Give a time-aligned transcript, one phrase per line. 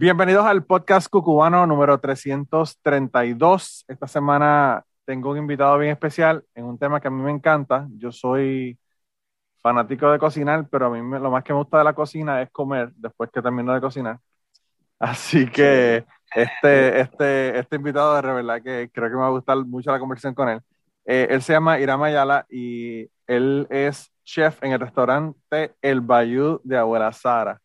[0.00, 3.84] Bienvenidos al podcast cucubano número 332.
[3.88, 7.88] Esta semana tengo un invitado bien especial en un tema que a mí me encanta.
[7.96, 8.78] Yo soy
[9.60, 12.48] fanático de cocinar, pero a mí lo más que me gusta de la cocina es
[12.52, 14.20] comer después que termino de cocinar.
[15.00, 19.56] Así que este, este, este invitado de verdad que creo que me va a gustar
[19.66, 20.60] mucho la conversación con él.
[21.06, 26.60] Eh, él se llama Irama Ayala y él es chef en el restaurante El Bayou
[26.62, 27.60] de Abuela Sara,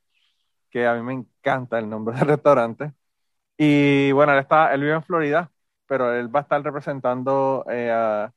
[0.74, 2.94] que a mí me encanta el nombre del restaurante.
[3.58, 5.52] Y bueno, él, está, él vive en Florida,
[5.88, 8.34] pero él va a estar representando eh, a,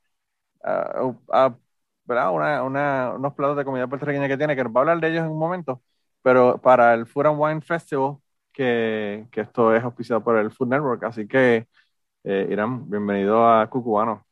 [3.15, 5.31] unos platos de comida puertorriqueña que tiene, que nos va a hablar de ellos en
[5.31, 5.81] un momento,
[6.21, 8.17] pero para el Food and Wine Festival,
[8.53, 11.03] que, que esto es auspiciado por el Food Network.
[11.05, 11.67] Así que,
[12.23, 14.25] eh, Irán, bienvenido a Cucubano.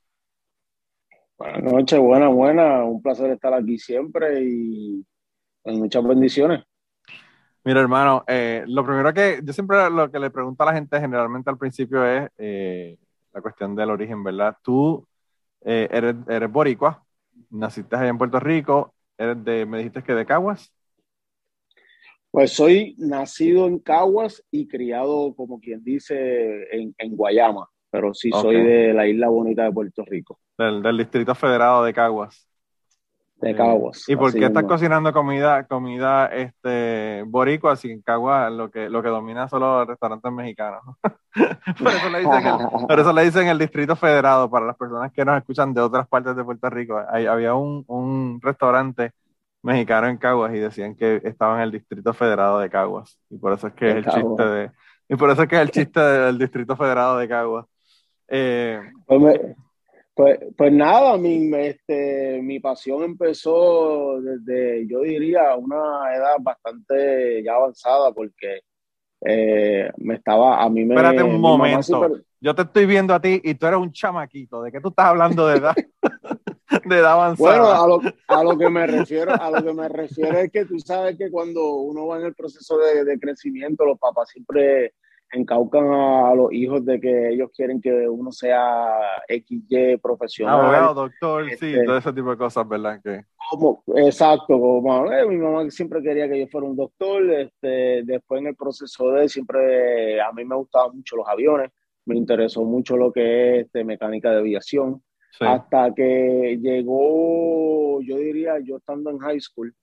[1.38, 2.83] Buenas noches, buena, buena.
[2.86, 5.06] Un placer estar aquí siempre y
[5.66, 6.66] muchas bendiciones.
[7.66, 10.99] Mira, hermano, eh, lo primero que yo siempre lo que le pregunto a la gente
[10.99, 12.97] generalmente al principio es eh,
[13.33, 14.55] la cuestión del origen, ¿verdad?
[14.61, 15.05] Tú
[15.61, 17.03] eh, eres, eres boricua,
[17.49, 20.71] naciste allá en Puerto Rico, eres de, me dijiste que de Caguas.
[22.30, 28.30] Pues soy nacido en Caguas y criado, como quien dice, en, en Guayama pero sí
[28.30, 30.37] soy de la isla bonita de Puerto Rico.
[30.58, 32.45] Del, del Distrito Federado de Caguas.
[33.45, 34.10] De Caguas.
[34.10, 39.04] ¿Y por qué estás cocinando comida, comida este, boricua así en Caguas lo que, lo
[39.04, 40.82] que domina son los restaurantes mexicanos?
[41.04, 45.11] por, eso le dicen el, por eso le dicen el Distrito Federado para las personas
[45.14, 46.98] que nos escuchan de otras partes de Puerto Rico.
[46.98, 49.11] había un, un restaurante
[49.62, 53.20] mexicano en Caguas y decían que estaba en el Distrito Federado de Caguas.
[53.30, 54.72] Y por eso es que es el chiste de...
[55.08, 57.67] Y por eso es que es el chiste del Distrito Federado de Caguas.
[58.27, 59.39] Eh, pues,
[60.15, 67.55] pues, pues, nada, mi, este, mi pasión empezó desde, yo diría, una edad bastante ya
[67.55, 68.61] avanzada, porque
[69.26, 70.95] eh, me estaba, a mí me...
[70.95, 74.71] Espérate un momento, yo te estoy viendo a ti y tú eres un chamaquito, ¿de
[74.71, 75.76] qué tú estás hablando de edad?
[76.86, 77.58] de edad avanzada.
[77.58, 80.65] Bueno, a lo, a lo, que me refiero, a lo que me refiero es que
[80.65, 84.93] tú sabes que cuando uno va en el proceso de, de crecimiento, los papás siempre
[85.35, 88.87] encaucan a, los hijos de que ellos quieren que uno sea
[89.27, 90.61] XY profesional.
[90.61, 93.01] Abogado, doctor, sí, este, todo ese tipo de cosas, ¿verdad?
[93.03, 93.21] Que...
[93.49, 98.41] Como, exacto, como eh, mi mamá siempre quería que yo fuera un doctor, este, después
[98.41, 101.71] en el proceso de siempre, a mí me gustaban mucho los aviones,
[102.05, 105.03] me interesó mucho lo que es este, mecánica de aviación,
[105.39, 109.73] hasta que llegó, yo diría, yo estando en high school,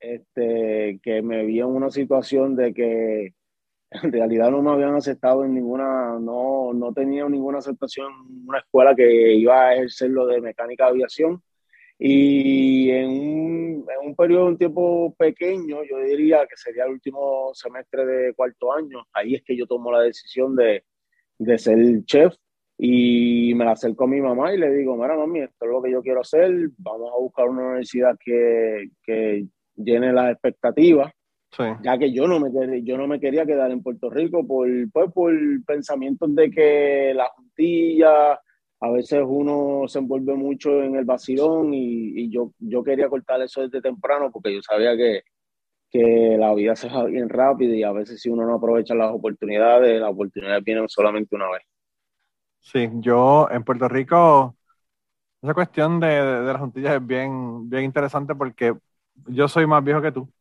[0.00, 3.34] este, que me vi en una situación de que
[4.02, 8.58] en realidad no me habían aceptado en ninguna, no, no tenía ninguna aceptación en una
[8.58, 11.42] escuela que iba a ejercer lo de mecánica de aviación.
[11.98, 16.92] Y en un, en un periodo de un tiempo pequeño, yo diría que sería el
[16.92, 20.84] último semestre de cuarto año, ahí es que yo tomo la decisión de,
[21.38, 22.34] de ser chef
[22.76, 25.82] y me la acerco a mi mamá y le digo, mira mami, esto es lo
[25.82, 31.12] que yo quiero hacer, vamos a buscar una universidad que, que llene las expectativas
[31.76, 35.12] ya que yo no, me, yo no me quería quedar en Puerto Rico por, pues,
[35.12, 35.32] por
[35.66, 38.32] pensamientos de que la juntilla,
[38.80, 43.40] a veces uno se envuelve mucho en el vacilón y, y, yo, yo quería cortar
[43.42, 45.22] eso desde temprano porque yo sabía que,
[45.90, 49.12] que la vida se va bien rápido y a veces si uno no aprovecha las
[49.12, 51.62] oportunidades, las oportunidades vienen solamente una vez.
[52.60, 54.56] Sí, yo en Puerto Rico,
[55.42, 58.74] esa cuestión de, de, de las juntillas es bien, bien interesante porque
[59.28, 60.32] yo soy más viejo que tú.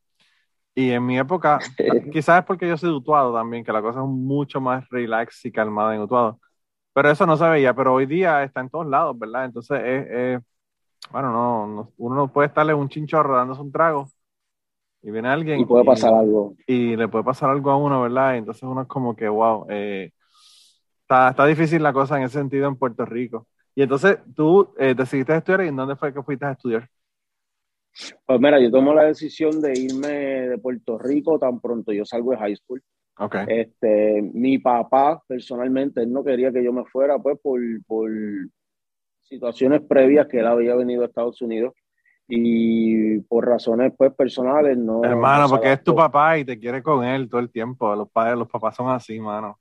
[0.73, 1.59] Y en mi época,
[2.13, 5.51] quizás es porque yo soy Utuado también, que la cosa es mucho más relax y
[5.51, 6.39] calmada en Utuado.
[6.93, 9.45] Pero eso no se veía, pero hoy día está en todos lados, ¿verdad?
[9.45, 10.41] Entonces, es,
[11.11, 14.07] bueno, no, uno no puede estarle un chinchorro dándose un trago
[15.01, 15.59] y viene alguien.
[15.59, 16.55] Y puede pasar algo.
[16.67, 18.35] Y le puede pasar algo a uno, ¿verdad?
[18.35, 20.11] Y entonces uno es como que, wow, eh,
[21.01, 23.47] está, está, difícil la cosa en ese sentido en Puerto Rico.
[23.73, 26.89] Y entonces tú eh, decidiste estudiar y en dónde fue que fuiste a estudiar?
[28.25, 32.31] Pues mira, yo tomo la decisión de irme de Puerto Rico tan pronto yo salgo
[32.31, 32.81] de high school.
[33.17, 33.45] Okay.
[33.47, 38.09] Este, mi papá, personalmente, él no quería que yo me fuera, pues, por, por
[39.19, 41.73] situaciones previas que él había venido a Estados Unidos
[42.27, 45.03] y por razones pues personales no.
[45.03, 47.93] Hermano, porque es tu papá y te quiere con él todo el tiempo.
[47.95, 49.59] Los padres, los papás son así, mano.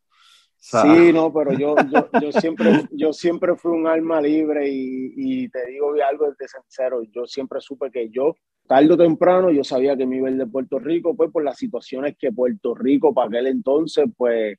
[0.61, 1.75] Sí, no, pero yo,
[2.21, 7.03] yo, siempre, yo siempre fui un alma libre y, y te digo algo desde sincero,
[7.03, 8.35] yo siempre supe que yo,
[8.67, 11.43] tarde o temprano, yo sabía que me iba a ir de Puerto Rico, pues por
[11.43, 14.59] las situaciones que Puerto Rico para aquel entonces, pues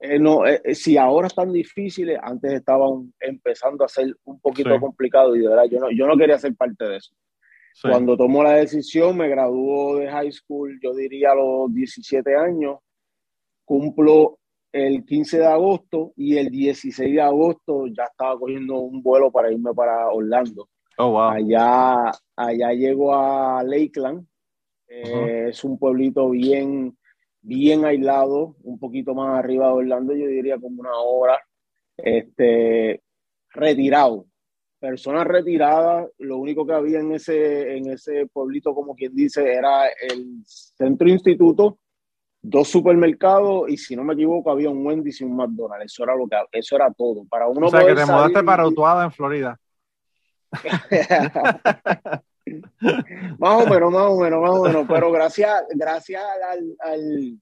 [0.00, 4.78] eh, no, eh, eh, si ahora están difíciles, antes estaban empezando a ser un poquito
[4.80, 7.14] complicado y de verdad yo no, yo no quería ser parte de eso.
[7.80, 12.78] Cuando tomó la decisión, me graduó de high school, yo diría a los 17 años,
[13.64, 14.38] cumplo
[14.74, 19.52] el 15 de agosto y el 16 de agosto ya estaba cogiendo un vuelo para
[19.52, 20.68] irme para Orlando.
[20.98, 21.30] Oh, wow.
[21.30, 24.26] Allá, allá llego a Lakeland,
[24.88, 26.96] es un pueblito bien
[27.44, 31.38] bien aislado, un poquito más arriba de Orlando, yo diría como una hora,
[31.96, 33.02] este,
[33.50, 34.26] retirado.
[34.80, 39.88] Personas retiradas, lo único que había en ese, en ese pueblito, como quien dice, era
[39.88, 41.78] el centro instituto,
[42.46, 45.86] dos supermercados y si no me equivoco había un Wendy's y un McDonald's.
[45.86, 47.24] Eso era lo que eso era todo.
[47.24, 49.58] Para uno o sea que te mudaste para Utuado en Florida.
[53.38, 54.86] más o menos, más o menos, más o menos.
[54.86, 56.22] Pero gracias, gracias
[56.80, 57.40] al,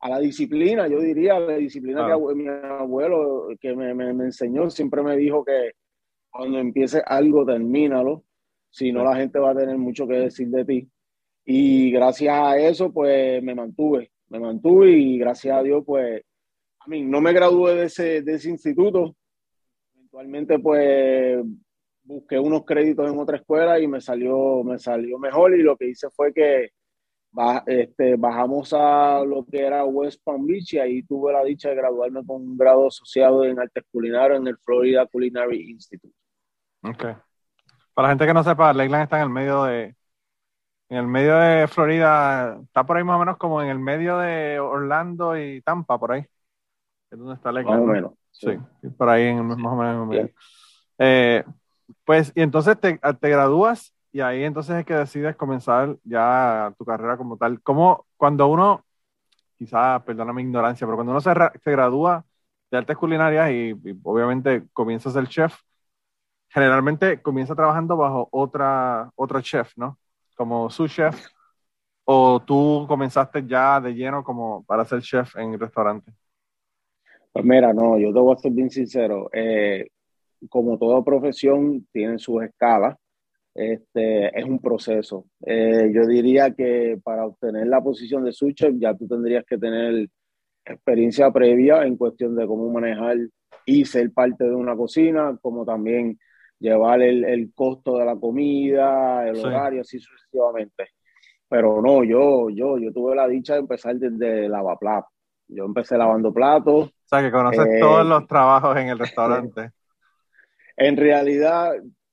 [0.00, 5.02] a la disciplina, yo diría, la disciplina que mi abuelo que me, me, enseñó, siempre
[5.02, 5.72] me dijo que
[6.30, 8.24] cuando empieces algo, termínalo.
[8.70, 10.88] Si no, la gente va a tener mucho que decir de ti.
[11.46, 16.22] Y gracias a eso, pues me mantuve, me mantuve y gracias a Dios, pues,
[16.80, 19.16] a mí no me gradué de ese, de ese instituto.
[19.94, 21.44] Eventualmente, pues,
[22.02, 25.88] busqué unos créditos en otra escuela y me salió, me salió mejor y lo que
[25.88, 26.70] hice fue que
[27.66, 31.76] este, bajamos a lo que era West Palm Beach y ahí tuve la dicha de
[31.76, 36.14] graduarme con un grado asociado en artes culinarias en el Florida Culinary Institute.
[36.82, 37.04] Ok.
[37.94, 39.94] Para la gente que no sepa, Lakeland está en el medio de,
[40.88, 44.18] en el medio de Florida, está por ahí más o menos como en el medio
[44.18, 46.26] de Orlando y Tampa, por ahí.
[47.10, 47.80] Es donde está Lakeland.
[47.80, 48.12] Más o menos.
[48.30, 48.58] Sí,
[48.96, 50.34] por ahí en, más o menos en el medio.
[50.98, 51.44] Eh,
[52.04, 56.84] pues, y entonces te, te, gradúas y ahí entonces es que decides comenzar ya tu
[56.84, 57.60] carrera como tal.
[57.62, 58.84] Como cuando uno,
[59.56, 61.32] quizás, perdona mi ignorancia, pero cuando uno se,
[61.62, 62.24] se gradúa
[62.70, 65.54] de artes culinarias y, obviamente comienza a ser chef,
[66.48, 69.98] generalmente comienza trabajando bajo otra, otro chef, ¿no?
[70.38, 71.26] Como su chef.
[72.04, 76.12] ¿O tú comenzaste ya de lleno como para ser chef en el restaurante?
[77.32, 79.28] Pues mira, no, yo te voy a ser bien sincero.
[79.32, 79.88] Eh,
[80.48, 82.96] como toda profesión, tiene sus escalas.
[83.52, 85.26] Este, es un proceso.
[85.44, 90.08] Eh, yo diría que para obtener la posición de sous ya tú tendrías que tener
[90.64, 93.16] experiencia previa en cuestión de cómo manejar
[93.66, 96.18] y ser parte de una cocina, como también
[96.58, 100.88] llevar el, el costo de la comida, el horario, así sucesivamente.
[101.48, 105.10] Pero no, yo, yo, yo tuve la dicha de empezar desde lavaplatos.
[105.48, 106.88] Yo empecé lavando platos.
[106.88, 109.70] O sea, que conoces eh, todos los trabajos en el restaurante.
[110.80, 111.72] En realidad,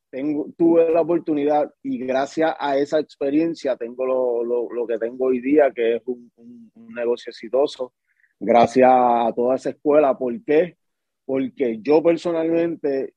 [0.10, 5.26] tengo, tuve la oportunidad y gracias a esa experiencia tengo lo, lo, lo que tengo
[5.26, 6.32] hoy día, que es un,
[6.74, 7.94] un, negocio exitoso,
[8.40, 10.18] gracias a toda esa escuela.
[10.18, 10.78] ¿Por qué?
[11.26, 13.14] Porque yo personalmente,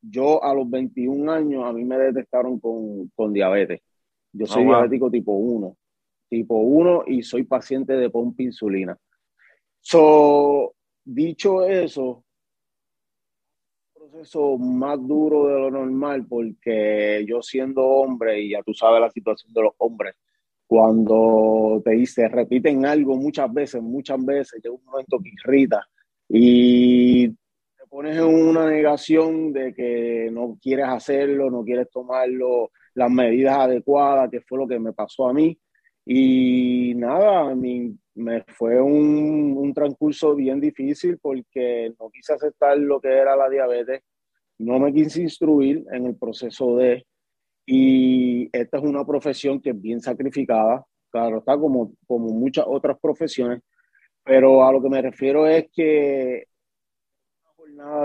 [0.00, 3.80] yo a los 21 años, a mí me detectaron con, con diabetes.
[4.32, 5.76] Yo soy oh, diabético tipo 1,
[6.28, 8.96] tipo 1 y soy paciente de pompa insulina.
[9.80, 12.24] So, dicho eso,
[13.92, 19.10] proceso más duro de lo normal porque yo siendo hombre, y ya tú sabes la
[19.10, 20.14] situación de los hombres,
[20.66, 25.84] cuando te dice, repiten algo muchas veces, muchas veces, llega un momento que irrita
[26.28, 27.28] y
[27.90, 34.30] pones en una negación de que no quieres hacerlo, no quieres tomarlo, las medidas adecuadas,
[34.30, 35.58] que fue lo que me pasó a mí.
[36.06, 43.00] Y nada, mi, me fue un, un, transcurso bien difícil porque no quise aceptar lo
[43.00, 44.02] que era la diabetes,
[44.58, 47.06] no me quise instruir en el proceso de,
[47.66, 52.98] y esta es una profesión que es bien sacrificada, claro, está como, como muchas otras
[53.00, 53.62] profesiones,
[54.24, 56.46] pero a lo que me refiero es que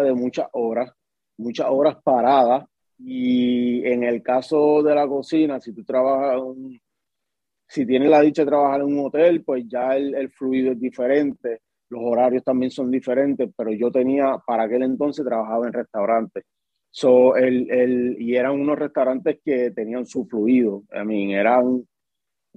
[0.04, 0.92] de muchas horas,
[1.38, 2.66] muchas horas paradas,
[2.98, 6.42] y en el caso de la cocina, si tú trabajas
[7.68, 11.62] si tienes la dicha de trabajar en un hotel, pues ya el, fluido es diferente,
[11.90, 16.44] los horarios también son diferentes, pero yo tenía, para aquel entonces trabajaba en restaurantes.
[16.92, 20.84] So, el, el, y eran unos restaurantes que tenían su fluido.
[20.94, 21.86] I mean, eran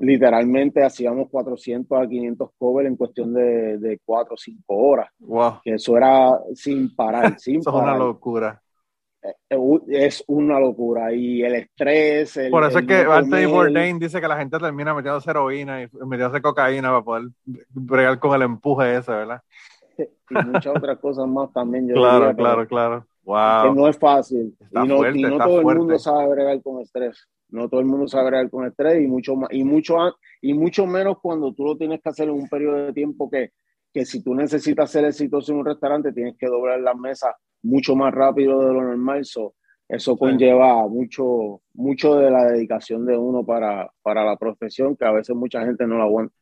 [0.00, 5.10] literalmente hacíamos 400 a 500 covers en cuestión de, de 4 o 5 horas.
[5.20, 5.60] Wow.
[5.62, 7.94] Que eso era sin parar, sin eso parar.
[7.94, 8.62] es una locura.
[9.22, 12.38] eh, es una locura y el estrés.
[12.50, 16.40] Por eso es que Anthony Bourdain dice que la gente termina metiendo heroína y metiéndose
[16.42, 17.28] cocaína para poder
[17.70, 19.42] bregar con el empuje ese, ¿verdad?
[20.30, 21.88] Y muchas otras cosas más también.
[21.88, 23.06] Yo claro, claro, claro.
[23.28, 23.62] Wow.
[23.62, 24.56] Que no es fácil.
[24.58, 27.28] y no, todo el mundo sabe bregar con estrés.
[27.50, 29.96] No todo el mundo sabe bregar con estrés y mucho más, y mucho
[30.40, 33.52] y mucho menos cuando tú lo tienes que hacer en un periodo de tiempo que,
[33.92, 37.94] que si tú necesitas ser exitoso en un restaurante tienes que doblar las mesas mucho
[37.94, 39.20] más rápido de lo normal.
[39.20, 45.12] eso conlleva mucho, mucho de la dedicación de uno para, para la profesión, que a
[45.12, 46.34] veces mucha gente no la aguanta.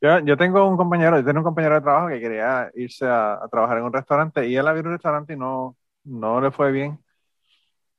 [0.00, 3.40] Yo, yo tengo un compañero, yo tengo un compañero de trabajo que quería irse a,
[3.50, 6.98] trabajar en un restaurante y él abrió un restaurante y no, no le fue bien.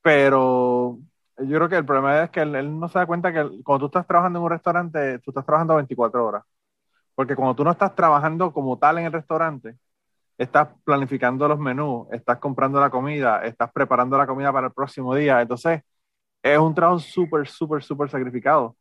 [0.02, 1.00] Pero
[1.38, 3.86] yo creo que el problema es que él, no se da cuenta que cuando tú
[3.88, 6.44] estás trabajando en un restaurante, tú estás trabajando 24 horas.
[7.16, 9.78] Porque cuando tú no estás trabajando como tal en el restaurante,
[10.38, 15.16] estás planificando los menús, estás comprando la comida, estás preparando la comida para el próximo
[15.16, 15.42] día.
[15.42, 15.82] Entonces,
[16.44, 18.78] es un trabajo súper, súper, súper sacrificado.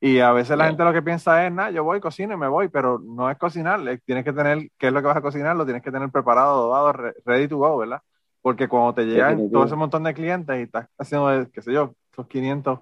[0.00, 2.48] Y a veces la gente lo que piensa es, nada, yo voy, cocino y me
[2.48, 5.56] voy, pero no es cocinar, tienes que tener, ¿qué es lo que vas a cocinar?
[5.56, 6.92] Lo tienes que tener preparado, dado,
[7.24, 8.02] ready to go, ¿verdad?
[8.42, 11.94] Porque cuando te llegan todo ese montón de clientes y estás haciendo, qué sé yo,
[12.12, 12.80] esos 500,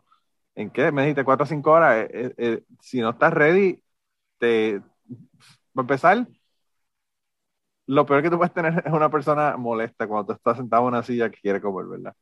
[0.54, 0.92] ¿en qué?
[0.92, 3.80] Me dijiste 4 o 5 horas, eh, eh, eh, si no estás ready,
[4.38, 4.84] te, va
[5.76, 6.26] a empezar,
[7.86, 10.88] lo peor que tú puedes tener es una persona molesta cuando tú estás sentado en
[10.88, 12.14] una silla que quiere comer, ¿verdad?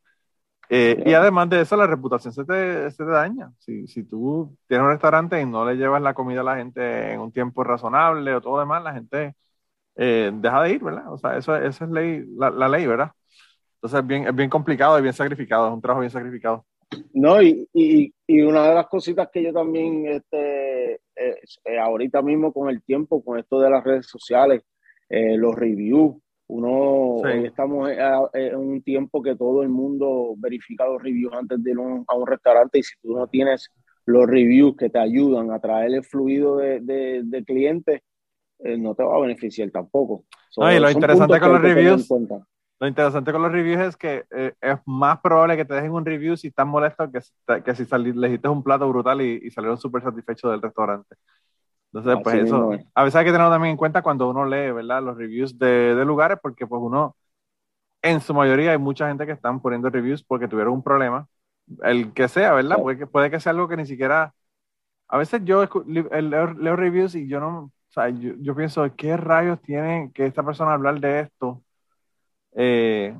[0.69, 3.51] Eh, y además de eso, la reputación se te, se te daña.
[3.59, 7.13] Si, si, tú tienes un restaurante y no le llevas la comida a la gente
[7.13, 9.35] en un tiempo razonable o todo demás, la gente
[9.95, 11.11] eh, deja de ir, ¿verdad?
[11.13, 13.11] O sea, eso, eso es ley, la, la, ley, ¿verdad?
[13.85, 16.65] Entonces es bien, es bien complicado y bien sacrificado, es un trabajo bien sacrificado.
[17.13, 22.51] No, y, y, y una de las cositas que yo también, este, eh, ahorita mismo
[22.51, 24.63] con el tiempo, con esto de las redes sociales,
[25.07, 26.15] los reviews,
[26.47, 27.91] uno, hoy estamos
[28.33, 32.27] en un tiempo que todo el mundo verifica los reviews antes de ir a un
[32.27, 33.71] restaurante y si tú no tienes
[34.05, 38.01] los reviews que te ayudan a traer el fluido de, de, clientes,
[38.59, 40.25] eh, no te va a beneficiar tampoco.
[40.57, 42.07] y lo interesante con los reviews,
[42.79, 46.05] lo interesante con los reviews es que eh, es más probable que te dejen un
[46.05, 47.21] review si estás molesto que,
[47.63, 51.15] que si le hiciste un plato brutal y, y salieron súper satisfechos del restaurante.
[51.93, 55.01] Entonces, pues eso, a veces hay que tenerlo también en cuenta cuando uno lee, ¿verdad?
[55.01, 57.15] Los reviews de, de, lugares, porque pues uno,
[58.01, 61.27] en su mayoría hay mucha gente que están poniendo reviews porque tuvieron un problema,
[61.83, 62.77] el que sea, ¿verdad?
[62.81, 64.33] Puede, que, puede que sea algo que ni siquiera,
[65.07, 69.61] a veces yo leo, reviews y yo no, o sea, yo, yo, pienso, ¿qué rayos
[69.61, 71.63] tiene que esta persona hablar de esto?
[72.55, 73.15] Eh,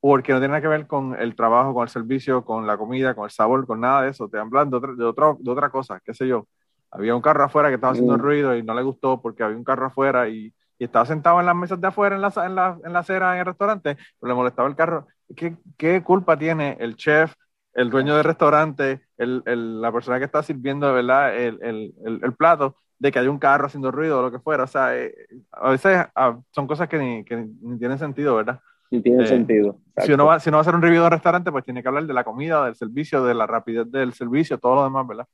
[0.00, 3.14] porque no tiene nada que ver con el trabajo, con el servicio, con la comida,
[3.14, 4.28] con el sabor, con nada de eso.
[4.28, 6.46] Te hablan de, de, otro, de otra cosa, qué sé yo
[6.92, 8.20] había un carro afuera que estaba haciendo mm.
[8.20, 11.46] ruido y no le gustó porque había un carro afuera y, y estaba sentado en
[11.46, 14.32] las mesas de afuera en la, en la, en la acera en el restaurante, pero
[14.32, 15.06] le molestaba el carro.
[15.34, 17.34] ¿Qué, ¿Qué, culpa tiene el chef,
[17.72, 21.34] el dueño del restaurante, el, el, la persona que está sirviendo ¿verdad?
[21.34, 24.64] El, el, plato de que hay un carro haciendo ruido o lo que fuera?
[24.64, 25.12] O sea, eh,
[25.50, 28.60] a veces ah, son cosas que ni, que ni tienen sentido, ¿verdad?
[28.90, 29.78] Ni tiene eh, sentido.
[29.98, 31.82] Si uno, va, si uno va a hacer un review de un restaurante, pues tiene
[31.82, 35.06] que hablar de la comida, del servicio, de la rapidez del servicio, todo lo demás,
[35.06, 35.26] ¿verdad?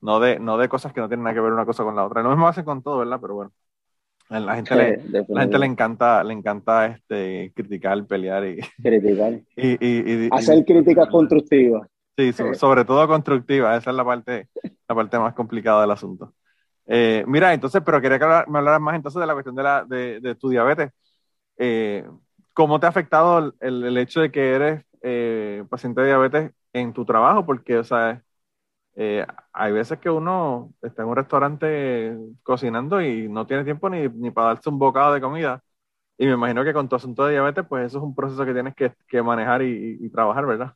[0.00, 2.04] no de, no de cosas que no tienen nada que ver una cosa con la
[2.04, 2.22] otra.
[2.22, 3.18] Lo mismo hace con todo, ¿verdad?
[3.20, 3.52] Pero bueno,
[4.28, 8.60] a la gente, le, la gente le encanta, le encanta este, criticar, pelear y...
[8.82, 9.40] Criticar.
[9.56, 11.88] Y, Hacer críticas constructivas.
[12.16, 13.78] Sí, sobre, todo constructivas.
[13.78, 14.48] Esa es la parte,
[14.88, 16.32] la parte más complicada del asunto.
[16.86, 19.84] Eh, mira, entonces, pero quería que me hablaras más entonces de la cuestión de, la,
[19.84, 20.90] de, de tu diabetes.
[21.58, 22.08] Eh,
[22.54, 27.04] ¿Cómo te ha afectado el, hecho de que eres eh, paciente de diabetes en tu
[27.04, 27.44] trabajo?
[27.46, 28.22] Porque, o sea,
[28.96, 34.08] eh, hay veces que uno está en un restaurante cocinando y no tiene tiempo ni,
[34.30, 35.62] para darse un bocado de comida.
[36.18, 38.54] Y me imagino que con tu asunto de diabetes, pues eso es un proceso que
[38.54, 40.74] tienes que, manejar y, trabajar, ¿verdad?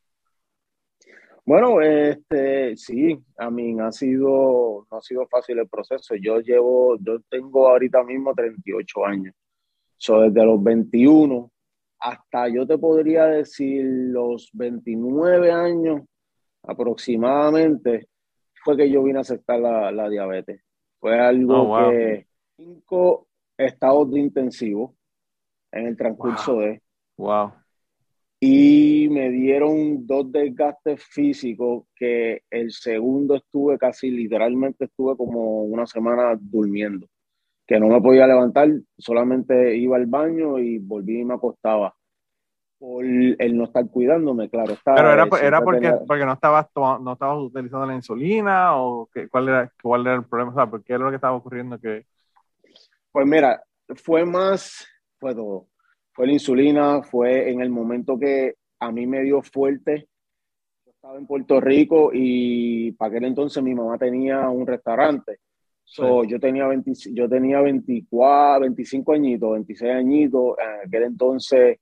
[1.44, 6.14] Bueno, este, sí, a mí ha sido, no ha sido fácil el proceso.
[6.14, 9.35] Yo llevo, yo tengo ahorita mismo 38 años.
[9.97, 11.50] So, desde los 21
[12.00, 16.02] hasta yo te podría decir los 29 años
[16.62, 18.09] aproximadamente,
[18.64, 20.62] fue que yo vine a aceptar la, diabetes.
[20.99, 24.97] Fue algo oh, que cinco estados de intensivo
[25.73, 26.82] en el transcurso de.
[27.16, 27.52] Wow.
[28.42, 35.87] Y me dieron dos desgastes físicos que el segundo estuve casi literalmente estuve como una
[35.87, 37.06] semana durmiendo,
[37.66, 41.94] que no me podía levantar, solamente iba al baño y volví y me acostaba
[42.80, 44.75] por el no estar cuidándome, claro.
[44.82, 49.50] Pero era, era porque, porque no estabas no estabas utilizando la insulina o qué, cuál
[49.50, 52.06] era cuál era el problema, o sea, ¿por qué era lo que estaba ocurriendo que
[53.12, 53.62] Pues mira,
[53.97, 55.69] fue más fue todo.
[56.20, 60.06] Fue la insulina, fue en el momento que a mí me dio fuerte.
[60.84, 65.38] Yo estaba en Puerto Rico y para aquel entonces mi mamá tenía un restaurante.
[65.82, 66.68] So, yo tenía
[67.14, 70.56] yo tenía 24, 25 añitos, 26 añitos.
[70.58, 71.78] En aquel entonces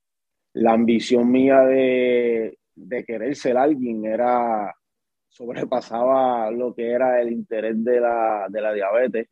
[0.52, 4.72] la ambición mía de, de querer ser alguien era
[5.26, 9.26] sobrepasaba lo que era el interés de la, de la diabetes.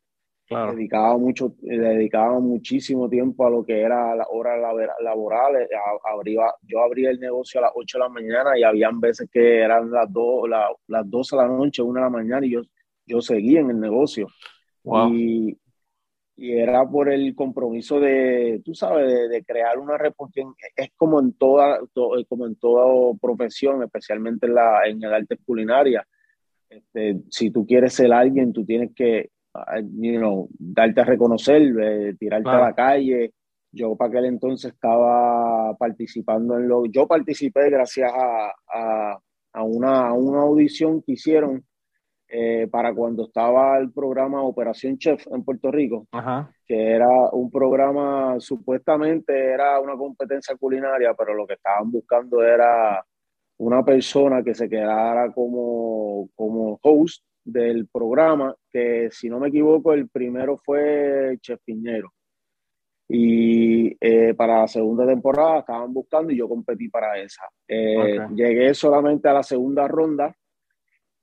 [0.49, 4.57] Dedicaba, mucho, dedicaba muchísimo tiempo a lo que era las horas
[5.01, 5.67] laborales.
[6.05, 9.59] Abría, yo abría el negocio a las 8 de la mañana y habían veces que
[9.59, 10.49] eran las 2,
[10.87, 12.61] las 12 de la noche, 1 de la mañana y yo,
[13.05, 14.27] yo seguía en el negocio.
[15.11, 15.57] Y,
[16.37, 20.13] y, era por el compromiso de, tú sabes, de, crear una red,
[20.77, 21.81] es como en toda,
[22.29, 22.85] como en toda
[23.19, 26.07] profesión, especialmente en, la, en el arte culinaria.
[26.69, 29.29] Este, si tú quieres ser alguien, tú tienes que
[29.99, 33.33] you know, darte a reconocer, eh, tirarte a la calle.
[33.71, 36.85] Yo para aquel entonces estaba participando en lo...
[36.85, 39.19] Yo participé gracias a, a,
[39.53, 41.63] a, una, una, audición que hicieron
[42.29, 46.07] eh, para cuando estaba el programa Operación Chef en Puerto Rico,
[46.65, 53.03] que era un programa, supuestamente era una competencia culinaria, pero lo que estaban buscando era
[53.59, 59.93] una persona que se quedara como, como host del programa, que si no me equivoco,
[59.93, 62.13] el primero fue Chef Piñero.
[63.09, 67.43] Y eh, para la segunda temporada estaban buscando y yo competí para esa.
[67.65, 70.35] Eh, llegué solamente a la segunda ronda.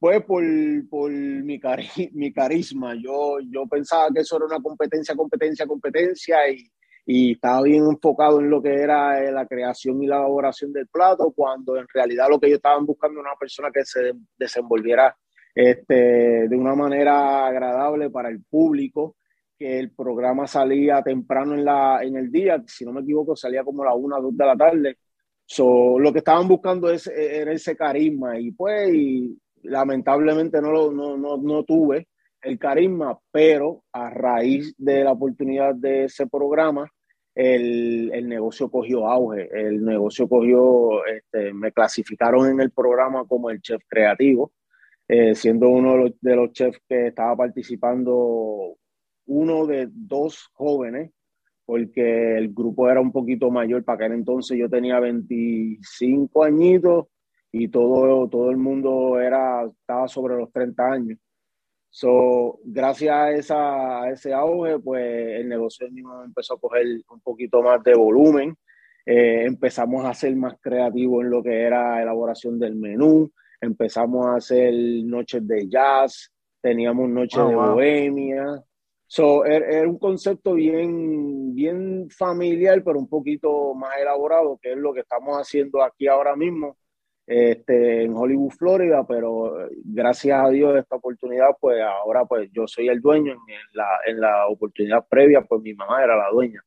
[0.01, 0.43] Fue por,
[0.89, 1.61] por mi,
[2.15, 2.95] mi carisma.
[2.95, 6.67] Yo, yo pensaba que eso era una competencia, competencia, competencia y,
[7.05, 10.89] y estaba bien enfocado en lo que era eh, la creación y la elaboración del
[10.89, 15.15] plato, cuando en realidad lo que yo estaban buscando era una persona que se desenvolviera
[15.55, 19.17] este, de una manera agradable para el público,
[19.57, 23.63] que el programa salía temprano en, la, en el día, si no me equivoco, salía
[23.63, 24.99] como a las 1 o 2 de la tarde.
[25.47, 28.91] So, lo que estaban buscando es, era ese carisma y pues
[29.63, 32.09] lamentablemente no, no, no, no tuve
[32.43, 36.91] el carisma, pero a raíz de la oportunidad de ese programa,
[37.35, 43.51] el, el, negocio cogió auge, el negocio cogió, este, me clasificaron en el programa como
[43.51, 44.53] el chef creativo,
[45.09, 48.77] eh, siendo uno de los, chefs que estaba participando,
[49.27, 51.11] uno de dos jóvenes,
[51.67, 57.07] porque el grupo era un poquito mayor, para aquel entonces yo tenía 25 añitos
[57.53, 61.19] y todo, todo el mundo era, estaba sobre los 30 años.
[61.91, 65.05] So, gracias a, esa, a ese auge, pues
[65.41, 68.57] el negocio mismo empezó a coger un poquito más de volumen.
[69.07, 73.31] Eh, empezamos a ser más creativos en lo que era elaboración del menú
[73.65, 74.73] empezamos a hacer
[75.05, 78.63] noches de jazz, teníamos noches oh, de bohemia.
[79.07, 84.79] So, era, er, un concepto bien, bien familiar, pero un poquito más elaborado, que es
[84.79, 86.77] lo que estamos haciendo aquí ahora mismo
[87.27, 92.89] este, en Hollywood, Florida, pero gracias a Dios esta oportunidad, pues ahora pues yo soy
[92.89, 96.63] el dueño, en la, en la oportunidad previa, pues mi mamá era la dueña.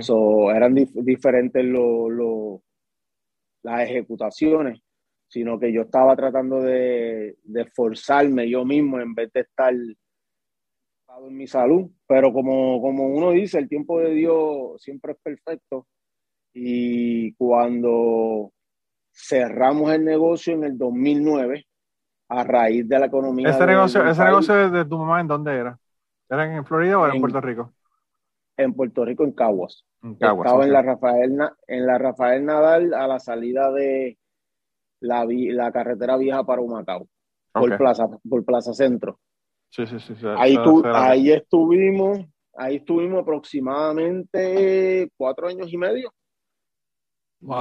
[0.00, 2.62] So, eran diferentes lo,
[3.62, 4.80] las ejecutaciones
[5.32, 9.96] sino que yo estaba tratando de, de esforzarme yo mismo en vez de estar en
[11.30, 11.90] mi salud.
[12.06, 15.86] Pero como, como uno dice, el tiempo de Dios siempre es perfecto.
[16.52, 18.52] Y cuando
[19.10, 21.64] cerramos el negocio en el 2009,
[22.28, 23.48] a raíz de la economía.
[23.48, 25.78] ¿Ese negocio, ese negocio de tu mamá en dónde era?
[26.28, 27.72] ¿Era en Florida o en, Puerto Rico?
[28.58, 29.86] En Puerto Rico, en Caguas.
[30.02, 34.18] Estaba en, la Rafael, en la Rafael Nadal a la salida de,
[35.02, 37.06] la, la carretera vieja para Humacao,
[37.52, 39.18] por, Plaza, por Plaza Centro.
[39.70, 40.14] Sí, sí, sí.
[40.36, 40.56] ahí,
[40.94, 42.20] ahí estuvimos,
[42.54, 46.12] ahí estuvimos aproximadamente cuatro años y medio.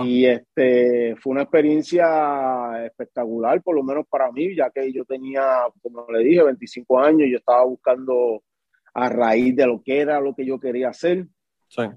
[0.04, 5.42] Y este fue una experiencia espectacular, por lo menos para mí, ya que yo tenía,
[5.82, 8.44] como le dije, 25 años, yo estaba buscando
[8.94, 11.26] a raíz de lo que era lo que yo quería hacer.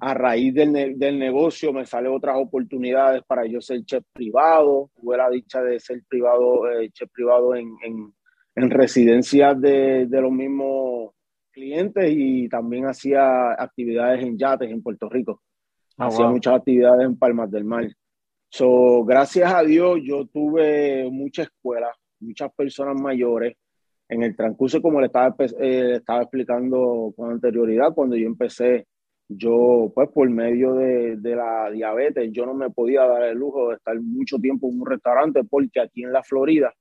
[0.01, 4.91] A raíz del, del, negocio me salen otras oportunidades para yo ser chef privado.
[4.95, 8.15] Tuve la dicha de ser privado, eh, chef privado en, en,
[8.55, 11.11] en residencias de, de, los mismos
[11.51, 15.43] clientes y también hacía actividades en yates en Puerto Rico.
[15.97, 17.89] Ah, hacía muchas actividades en Palmas del Mar.
[18.49, 23.57] So, gracias a Dios yo tuve mucha escuela, muchas personas mayores.
[24.09, 28.87] En el transcurso, como le estaba, eh, estaba explicando con anterioridad, cuando yo empecé
[29.29, 33.77] yo, pues por medio de, la diabetes, yo no me podía dar el lujo de
[33.77, 36.73] estar mucho tiempo en un restaurante porque aquí en la Florida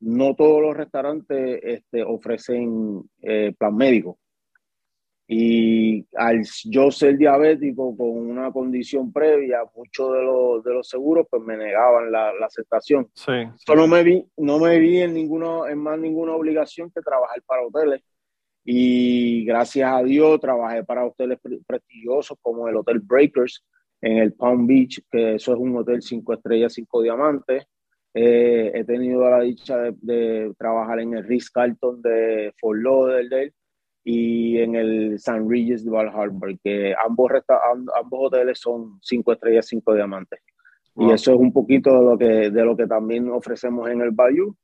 [0.00, 4.18] no todos los restaurantes este, ofrecen eh, plan médico.
[5.32, 11.26] Y al yo ser diabético con una condición previa, muchos de los, de los seguros
[11.30, 13.08] pues me negaban la, la aceptación.
[13.14, 13.32] Sí,
[13.76, 17.62] no me vi, no me vi en, ninguno, en más ninguna obligación que trabajar para
[17.62, 18.02] hoteles.
[18.64, 23.64] Y gracias a Dios trabajé para hoteles prestigiosos como el Hotel Breakers
[24.00, 27.64] en el Palm Beach, que eso es un hotel cinco estrellas, cinco diamantes.
[28.12, 33.54] Eh, he tenido la dicha de, de, trabajar en el Ritz Carlton de Fort Lauderdale
[34.02, 37.30] y en el San Regis de Val Harbor, que ambos,
[37.94, 40.40] ambos hoteles son cinco estrellas, cinco diamantes.
[40.96, 44.10] Y eso es un poquito de lo, que, de lo que también ofrecemos en el
[44.10, 44.54] Bayou,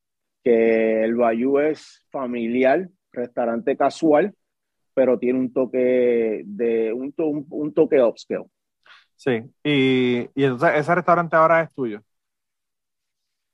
[0.43, 4.35] que el Bayou es familiar, restaurante casual,
[4.95, 7.13] pero tiene un toque de un,
[7.51, 8.47] un, toque upscale.
[9.17, 12.01] Sí, y, y entonces ese restaurante ahora es tuyo.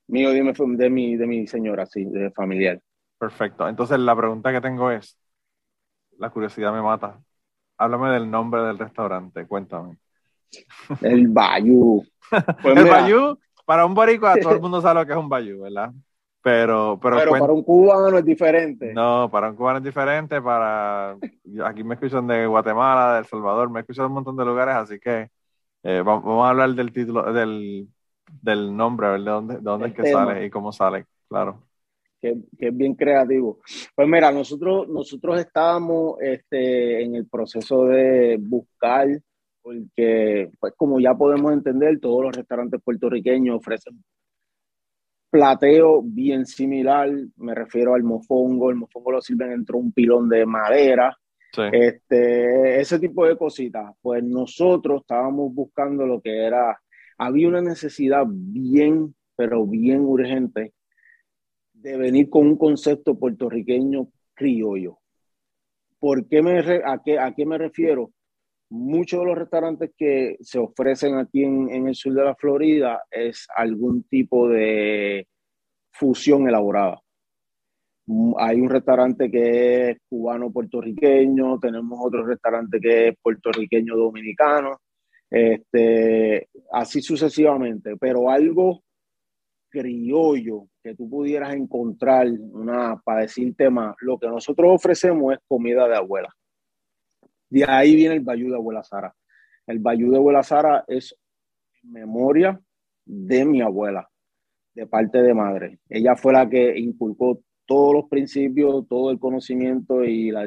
[0.07, 2.79] Mío, dime, de mi, de mi señora, sí, de familiar.
[3.17, 3.67] Perfecto.
[3.67, 5.17] Entonces la pregunta que tengo es,
[6.17, 7.19] la curiosidad me mata.
[7.77, 9.97] Háblame del nombre del restaurante, cuéntame.
[11.01, 12.05] El Bayou.
[12.61, 15.61] Pues el Bayou, para un boricua, todo el mundo sabe lo que es un Bayou,
[15.61, 15.91] ¿verdad?
[16.43, 18.93] Pero, pero, pero para un cubano es diferente.
[18.93, 20.41] No, para un cubano es diferente.
[20.41, 21.15] Para
[21.65, 24.75] aquí me escuchan de Guatemala, de El Salvador, me escuchan de un montón de lugares,
[24.75, 25.29] así que
[25.83, 27.87] eh, vamos a hablar del título, del,
[28.41, 31.63] del nombre, a ver de dónde, de dónde es que sale y cómo sale, claro
[32.23, 33.59] que, es bien creativo.
[33.95, 39.07] Pues mira, nosotros, nosotros estábamos este, en el proceso de buscar,
[39.61, 44.03] porque pues como ya podemos entender, todos los restaurantes puertorriqueños ofrecen
[45.33, 50.45] plateo bien similar, me refiero al mofongo, el mofongo lo sirven entre un pilón de
[50.45, 51.17] madera,
[51.71, 53.95] este, ese tipo de cositas.
[53.99, 56.79] Pues nosotros estábamos buscando lo que era,
[57.17, 60.73] había una necesidad bien, pero bien urgente
[61.73, 64.99] de venir con un concepto puertorriqueño criollo.
[65.97, 68.11] ¿Por qué me a, qué, ¿A qué me refiero?
[68.75, 73.45] Muchos de los restaurantes que se ofrecen aquí en, el sur de la Florida es
[73.55, 75.27] algún tipo de
[75.91, 76.99] fusión elaborada.
[78.39, 84.79] Hay un restaurante que es cubano-puertorriqueño, tenemos otro restaurante que es puertorriqueño-dominicano,
[85.29, 88.81] este, así sucesivamente, pero algo
[89.69, 95.87] criollo que tú pudieras encontrar, una, para decirte más, lo que nosotros ofrecemos es comida
[95.87, 96.33] de abuela.
[97.53, 99.13] De ahí viene el bayú de abuela Sara.
[99.67, 101.15] El bayú de abuela Sara es
[101.83, 102.59] memoria
[103.05, 104.09] de mi abuela,
[104.73, 105.77] de parte de madre.
[105.87, 110.45] Ella fue la que inculcó todos los principios, todo el conocimiento y la,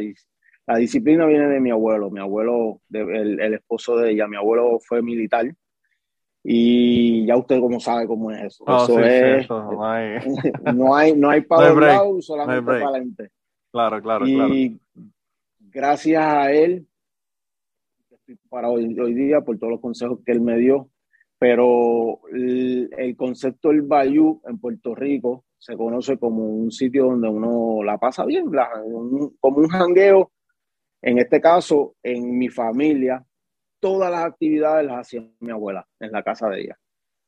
[0.66, 2.10] la disciplina viene de mi abuelo.
[2.10, 5.46] Mi abuelo, el, el esposo de ella, mi abuelo fue militar
[6.42, 8.64] y ya usted como sabe cómo es eso.
[8.66, 10.18] eso es, no, hay...
[10.74, 13.30] no hay, no hay para lado, solamente para adelante.
[13.70, 14.80] Claro, claro, y
[15.60, 16.86] gracias a él,
[18.26, 20.90] estoy para hoy, hoy día por todos los consejos que él me dio,
[21.38, 27.84] pero el, concepto del Bayou en Puerto Rico se conoce como un sitio donde uno
[27.84, 28.46] la pasa bien,
[29.40, 30.32] como un jangueo.
[31.02, 33.24] En este caso, en mi familia,
[33.78, 36.78] todas las actividades las hacía mi abuela en la casa de ella.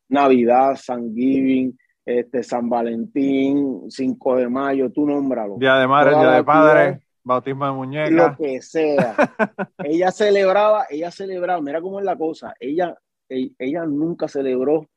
[0.08, 5.58] Navidad, San Giving, este, San Valentín, 5 de mayo, tú nómbralo.
[5.58, 8.11] Día de madre, día de padre, bautismo de muñeca.
[8.11, 9.14] Lo que sea.
[9.85, 12.96] ella celebraba, ella celebraba, mira cómo es la cosa, ella,
[13.28, 14.88] ella, nunca celebró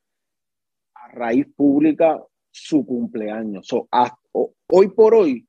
[0.94, 3.68] a raíz pública su cumpleaños.
[4.68, 5.48] hoy por hoy,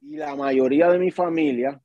[0.00, 1.80] y la mayoría de mi familia,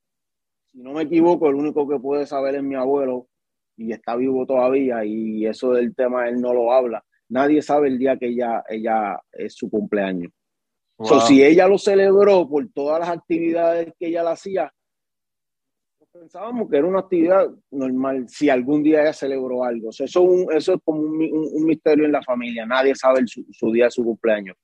[0.72, 3.28] si no me equivoco, el único que puede saber es mi abuelo
[3.76, 7.04] y está vivo todavía y eso del tema él no lo habla.
[7.30, 10.32] Nadie sabe el día que ella, ella es su cumpleaños.
[11.28, 14.72] Si ella lo celebró por todas las actividades que ella la hacía,
[16.12, 19.90] pensábamos que era una actividad normal si algún día ella celebró algo.
[19.90, 20.06] eso,
[20.52, 22.66] eso es como un, misterio en la familia.
[22.66, 24.58] Nadie sabe su, día de su cumpleaños.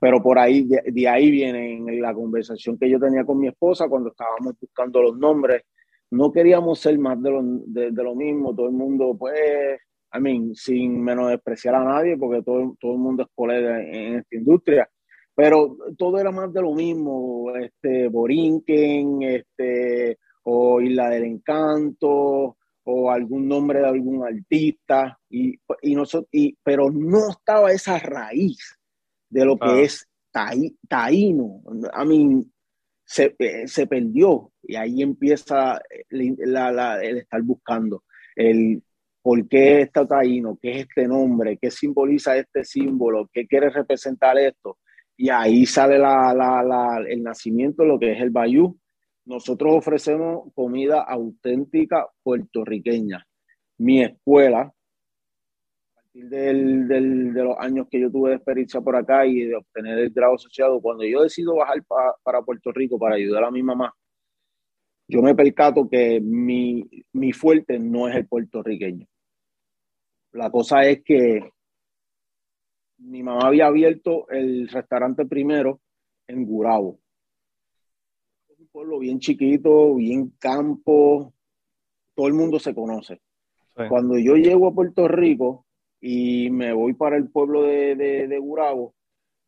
[0.00, 4.10] Pero por ahí, de, ahí viene la conversación que yo tenía con mi esposa cuando
[4.10, 5.62] estábamos buscando los nombres.
[6.10, 8.54] No queríamos ser más de lo, de, lo mismo.
[8.54, 9.78] Todo el mundo, pues,
[10.12, 14.36] I mean, sin menospreciar a nadie, porque todo, todo el mundo es colega en, esta
[14.36, 14.88] industria
[15.34, 23.10] pero todo era más de lo mismo, este, Borinquen, este, o Isla del Encanto, o
[23.10, 28.76] algún nombre de algún artista, y, y, nosotros, y pero no estaba esa raíz
[29.28, 29.80] de lo que ah.
[29.80, 30.08] es
[30.88, 31.62] taíno.
[31.68, 32.52] I mean,
[33.04, 38.04] se, eh, se, perdió y ahí empieza la, la, el estar buscando
[38.36, 38.82] el
[39.22, 44.38] por qué está taíno, qué es este nombre, qué simboliza este símbolo, qué quiere representar
[44.38, 44.78] esto.
[45.22, 48.78] Y ahí sale el nacimiento, lo que es el Bayou,
[49.26, 53.26] nosotros ofrecemos comida auténtica puertorriqueña.
[53.76, 54.72] Mi escuela, a
[55.94, 56.88] partir del,
[57.34, 60.36] de los años que yo tuve de experiencia por acá y de obtener el grado
[60.36, 61.84] asociado, cuando yo decido bajar
[62.22, 63.94] para Puerto Rico para ayudar a mi mamá,
[65.06, 69.06] yo me percato que mi, mi fuerte no es el puertorriqueño.
[70.32, 71.50] La cosa es que
[73.00, 75.80] mi mamá había abierto el restaurante primero
[76.26, 76.98] en Gurabo.
[78.48, 81.32] Es un pueblo bien chiquito, bien campo,
[82.14, 83.20] todo el mundo se conoce.
[83.88, 85.64] Cuando yo llego a Puerto Rico
[86.00, 88.94] y me voy para el pueblo de, de, Gurabo,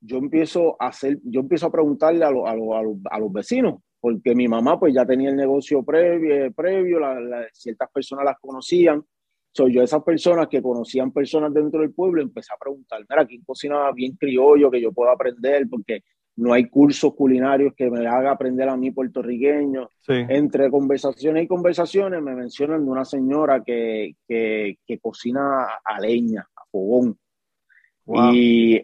[0.01, 4.81] yo empiezo a hacer, yo empiezo a preguntarle a, a, los vecinos, porque mi mamá
[4.81, 6.99] pues ya tenía el negocio previo, previo
[7.53, 9.05] ciertas personas las conocían.
[9.53, 13.43] Soy yo esas personas que conocían personas dentro del pueblo, empecé a preguntar, mira, ¿quién
[13.45, 15.67] cocina bien criollo que yo pueda aprender?
[15.69, 16.03] Porque
[16.37, 19.91] no hay cursos culinarios que me haga aprender a mí puertorriqueño.
[20.09, 26.65] Entre conversaciones y conversaciones me mencionan de una señora que, que, cocina a leña, a
[26.71, 27.19] fogón.
[28.33, 28.81] Y,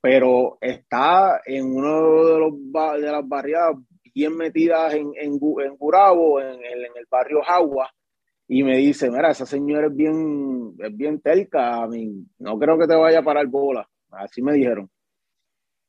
[0.00, 2.52] pero está en uno de, los,
[3.00, 3.76] de las barriadas
[4.14, 7.90] bien metidas en, en, en Gurabo, en el, en el barrio Jagua,
[8.46, 12.78] y me dice, mira, esa señora es bien, es bien telca, a mí, no creo
[12.78, 13.88] que te vaya a parar bola.
[14.10, 14.90] Así me dijeron.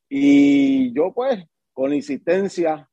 [0.10, 2.90] Y yo pues, con insistencia,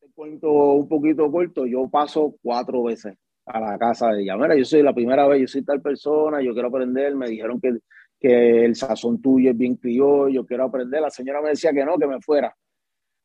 [0.00, 3.14] te cuento un poquito corto, yo paso cuatro veces
[3.46, 4.36] a la casa de ella.
[4.36, 7.60] Mira, yo soy la primera vez, yo soy tal persona, yo quiero aprender, me dijeron
[7.60, 7.78] que,
[8.18, 11.00] que el sazón tuyo es bien criollo, yo quiero aprender.
[11.00, 12.54] La señora me decía que no, que me fuera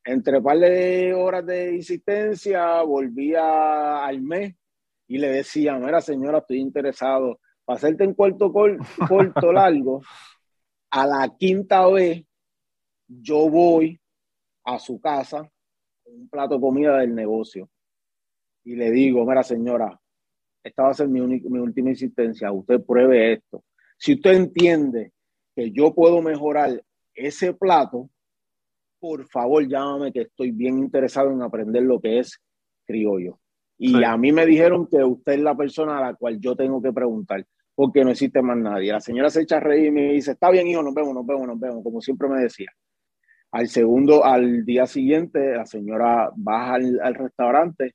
[0.05, 4.55] entre par de horas de insistencia, volvía al mes
[5.07, 10.01] y le decía, mira señora, estoy interesado, para hacerte un cuarto corto largo,
[10.91, 12.23] a la quinta vez
[13.07, 13.99] yo voy
[14.65, 15.49] a su casa
[16.03, 17.69] con un plato de comida del negocio
[18.63, 19.99] y le digo, mira señora,
[20.63, 23.63] esta va a ser mi, mi última insistencia, usted pruebe esto.
[23.97, 25.11] Si usted entiende
[25.55, 26.81] que yo puedo mejorar
[27.13, 28.09] ese plato,
[28.99, 32.41] por favor llámame que estoy bien interesado en aprender lo que es
[32.85, 33.39] criollo.
[33.77, 36.81] Y a mí me dijeron que usted es la persona a la cual yo tengo
[36.81, 38.91] que preguntar, porque no existe más nadie.
[38.91, 41.25] La señora se echa a reír y me dice, está bien, hijo, nos vemos, nos
[41.25, 42.69] vemos, nos vemos, como siempre me decía.
[43.51, 47.93] Al segundo, al día siguiente, la señora baja al restaurante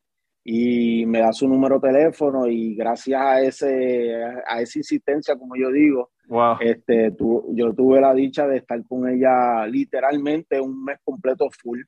[0.51, 4.14] y me da su número de teléfono y gracias a ese
[4.47, 6.11] a esa insistencia como yo digo
[6.61, 7.14] este
[7.53, 11.83] yo tuve la dicha de estar con ella literalmente un mes completo full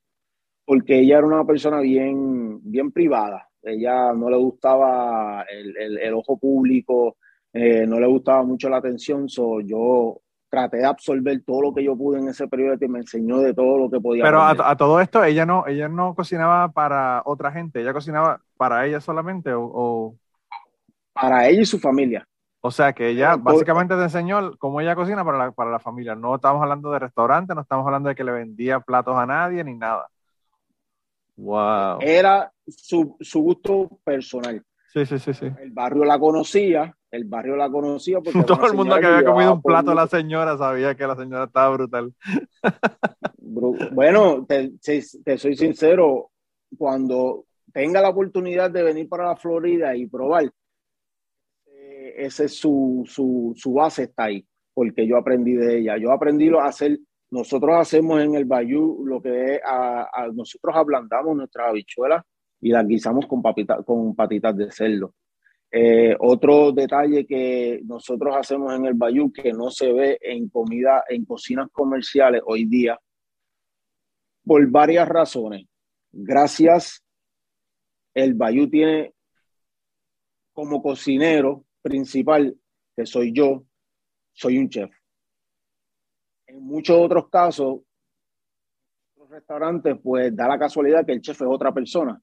[0.63, 6.37] porque ella era una persona bien bien privada ella no le gustaba el, el, ojo
[6.37, 7.17] público
[7.53, 10.21] eh, no le gustaba mucho la atención so yo
[10.51, 13.53] traté de absorber todo lo que yo pude en ese periodo y me enseñó de
[13.53, 14.23] todo lo que podía.
[14.25, 18.85] Pero a, todo esto, ella no, ella no cocinaba para otra gente, ella cocinaba para
[18.85, 20.13] ella solamente o,
[21.13, 22.27] para ella y su familia.
[22.59, 26.15] O sea que ella básicamente te enseñó cómo ella cocina para la, para la familia.
[26.15, 29.63] No estamos hablando de restaurante, no estamos hablando de que le vendía platos a nadie
[29.63, 30.09] ni nada.
[31.37, 31.99] Wow.
[32.01, 34.63] Era su, su gusto personal.
[34.93, 35.45] Sí, sí, sí, sí.
[35.61, 39.53] El barrio la conocía, el barrio la conocía porque todo el mundo que había comido
[39.53, 42.13] un plato de la señora sabía que la señora estaba brutal.
[43.91, 46.31] bueno, te, soy sincero,
[46.77, 50.51] cuando tenga la oportunidad de venir para la Florida y probar,
[51.67, 55.97] eh, ese es su, su, su, base está ahí, porque yo aprendí de ella.
[55.97, 56.99] Yo aprendí a hacer,
[57.31, 62.23] nosotros hacemos en el Bayou lo que es, a, nosotros ablandamos nuestras habichuelas
[62.59, 63.41] y las guisamos con,
[63.85, 65.13] con patitas de cerdo.
[65.71, 71.05] Eh, otro detalle que nosotros hacemos en el Bayou que no se ve en comida,
[71.07, 72.99] en cocinas comerciales hoy día,
[74.43, 75.65] por varias razones.
[76.11, 77.01] Gracias,
[78.13, 79.13] el Bayou tiene
[80.51, 82.57] como cocinero principal,
[82.93, 83.63] que soy yo,
[84.33, 84.91] soy un chef.
[86.51, 87.79] En muchos otros casos,
[89.17, 92.21] los restaurantes, pues da la casualidad que el chef es otra persona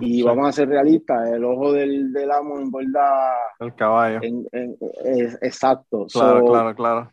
[0.00, 3.32] y vamos a ser realistas, el ojo del, del amo en verdad...
[3.60, 4.20] El caballo.
[5.40, 6.06] exacto.
[6.12, 7.12] Claro, claro, claro.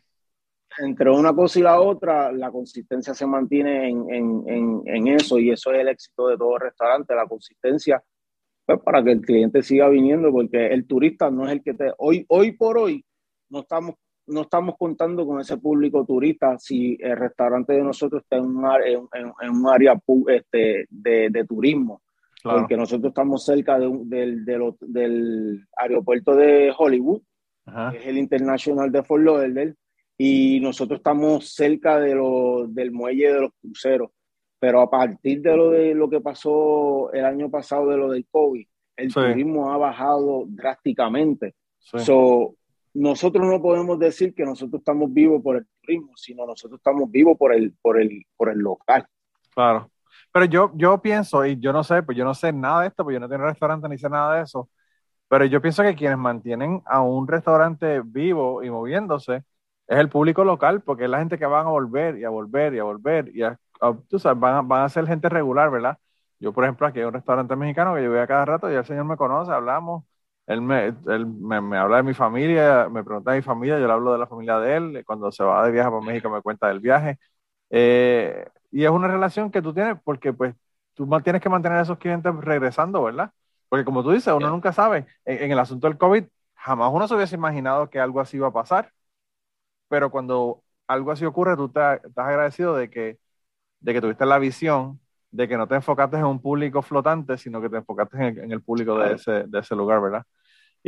[0.78, 5.50] Entre una cosa y la otra, la consistencia se mantiene en, en, en, eso y
[5.50, 8.02] eso es el éxito de todo restaurante, la consistencia,
[8.66, 11.92] pues para que el cliente siga viniendo, porque el turista no es el que te...
[11.98, 13.04] Hoy, hoy por hoy
[13.48, 13.94] no estamos,
[14.26, 18.64] no estamos contando con ese público turista si el restaurante de nosotros está en un,
[18.84, 22.02] en, en un área este, de, de turismo.
[22.42, 27.22] Porque nosotros estamos cerca del, del, aeropuerto de Hollywood,
[27.90, 29.74] que es el International de Fort Lauderdale,
[30.16, 32.14] y nosotros estamos cerca de
[32.68, 34.10] del muelle de los cruceros.
[34.60, 38.26] pero a partir de lo de lo que pasó el año pasado de lo del
[38.30, 38.64] COVID,
[38.96, 41.56] el turismo ha bajado drásticamente.
[42.96, 47.36] Nosotros no podemos decir que nosotros estamos vivos por el turismo, sino nosotros estamos vivos
[47.38, 49.06] por el, por el, por el local.
[49.54, 49.90] Claro.
[50.32, 53.04] Pero yo, yo pienso, y yo no sé, pues yo no sé nada de esto,
[53.04, 54.68] pues yo no tengo restaurante ni sé nada de eso,
[55.28, 59.36] pero yo pienso que quienes mantienen a un restaurante vivo y moviéndose
[59.86, 62.74] es el público local, porque es la gente que van a volver y a volver
[62.74, 63.58] y a volver y a,
[64.08, 65.98] tú sabes, van a, ser gente regular, ¿verdad?
[66.38, 68.74] Yo, por ejemplo, aquí hay un restaurante mexicano que yo voy a cada rato y
[68.74, 70.04] el señor me conoce, hablamos,
[70.46, 73.92] él, me, él me, habla de mi familia, me pregunta de mi familia, yo le
[73.92, 76.68] hablo de la familia de él, cuando se va de viaje para México me cuenta
[76.68, 77.18] del viaje.
[77.70, 80.54] Eh, y es una relación que tú tienes porque pues
[80.94, 83.32] tú tienes que mantener a esos clientes regresando, ¿verdad?
[83.68, 85.06] Porque como tú dices, uno nunca sabe.
[85.24, 88.52] En, el asunto del COVID, jamás uno se hubiese imaginado que algo así iba a
[88.52, 88.92] pasar.
[89.88, 93.18] Pero cuando algo así ocurre, tú te, estás agradecido de que,
[93.80, 97.60] de que tuviste la visión de que no te enfocaste en un público flotante, sino
[97.60, 100.24] que te enfocaste en el, público de ese, de ese lugar, ¿verdad?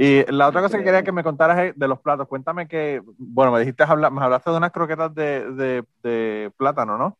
[0.01, 2.29] Y la otra cosa que quería que me contaras es de los platos.
[2.29, 7.19] Cuéntame que, bueno, me dijiste, me hablaste de unas croquetas de, de, de plátano, ¿no?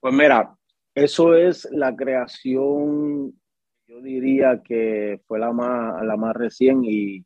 [0.00, 0.56] Pues mira,
[0.96, 3.34] eso es la creación
[3.86, 7.24] yo diría que fue la más, la más recién y,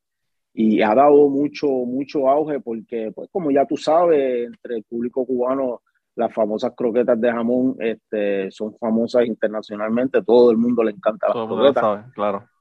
[0.83, 5.81] ha dado mucho, mucho auge porque, pues como ya tú sabes, entre el público cubano,
[6.17, 11.47] las famosas croquetas de jamón este, son famosas internacionalmente, todo el mundo le encanta las
[11.47, 12.13] croquetas.
[12.13, 12.52] claro.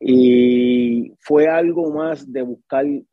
[0.00, 3.04] Y fue algo más de buscar una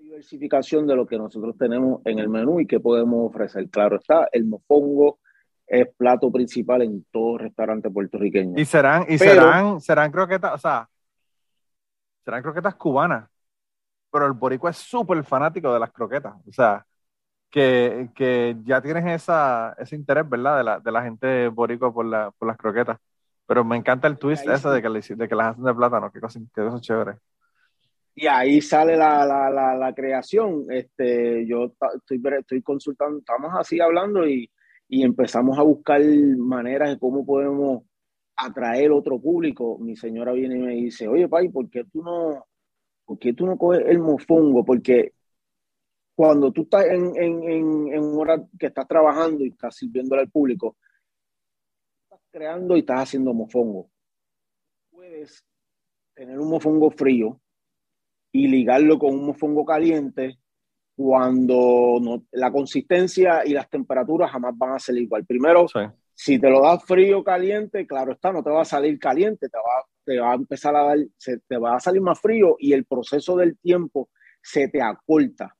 [0.00, 3.68] diversificación de lo que nosotros tenemos en el menú y que podemos ofrecer.
[3.68, 5.18] Claro está, el mofongo,
[5.66, 8.58] es plato principal en todo restaurante puertorriqueño.
[8.58, 10.88] Y serán, y serán, serán croquetas, o sea,
[12.24, 13.28] serán croquetas cubanas,
[14.10, 16.86] pero el boricua es súper fanático de las croquetas, o sea,
[17.50, 20.58] que, que ya tienes esa, ese interés, ¿verdad?
[20.58, 22.98] De la, de la gente boricua por, la, por las croquetas.
[23.48, 26.20] Pero me encanta el twist ese de que, de que las hacen de plátano, qué
[26.20, 27.14] cosa, qué cosa chévere.
[28.14, 30.66] Y ahí sale la, la, la, la creación.
[30.68, 34.48] Este, yo estoy, estoy consultando, estamos así hablando y
[34.88, 36.00] y empezamos a buscar
[36.38, 37.82] maneras de cómo podemos
[38.36, 39.78] atraer otro público.
[39.78, 42.46] Mi señora viene y me dice, oye, Pai, ¿por qué tú no,
[43.04, 44.64] por qué tú no coges el mofongo?
[44.64, 45.12] Porque
[46.14, 50.30] cuando tú estás en, en, en, en hora que estás trabajando y estás sirviéndole al
[50.30, 50.76] público,
[52.38, 53.90] creando y estás haciendo mofongo.
[54.90, 55.44] Puedes
[56.14, 57.40] tener un mofongo frío
[58.30, 60.38] y ligarlo con un mofongo caliente
[60.94, 65.26] cuando no, la consistencia y las temperaturas jamás van a ser igual.
[65.26, 65.66] Primero,
[66.14, 69.58] si te lo das frío caliente, claro está, no te va a salir caliente, te
[69.58, 72.72] va, te va a empezar a dar, se, te va a salir más frío y
[72.72, 75.56] el proceso del tiempo se te acorta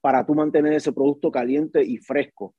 [0.00, 2.56] para tú mantener ese producto caliente y fresco.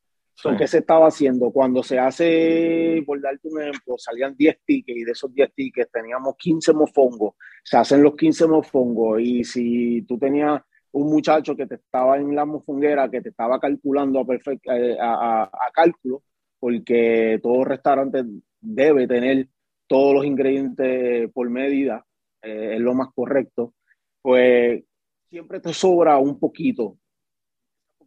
[0.58, 1.52] ¿Qué se estaba haciendo?
[1.52, 5.92] Cuando se hace, por darte un ejemplo, salían 10 tickets y de esos 10 tickets
[5.92, 10.62] teníamos 15 mofongos, se hacen los 15 mofongos y si tú tenías
[10.94, 14.98] un muchacho que te estaba en la mofonguera, que te estaba calculando a, perfecto, eh,
[15.00, 16.24] a, cálculo,
[16.60, 18.24] porque todo restaurante
[18.60, 19.48] debe tener
[19.88, 22.06] todos los ingredientes por medida,
[22.42, 23.74] eh, es lo más correcto,
[24.22, 24.84] pues
[25.30, 26.98] siempre te sobra un poquito.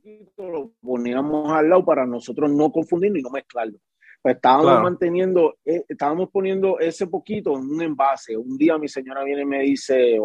[0.05, 3.79] Poquito lo poníamos al lado para nosotros no confundirlo y no mezclarlo.
[4.21, 8.37] Pues estábamos manteniendo, eh, estábamos poniendo ese poquito en un envase.
[8.37, 10.19] Un día mi señora viene y me dice,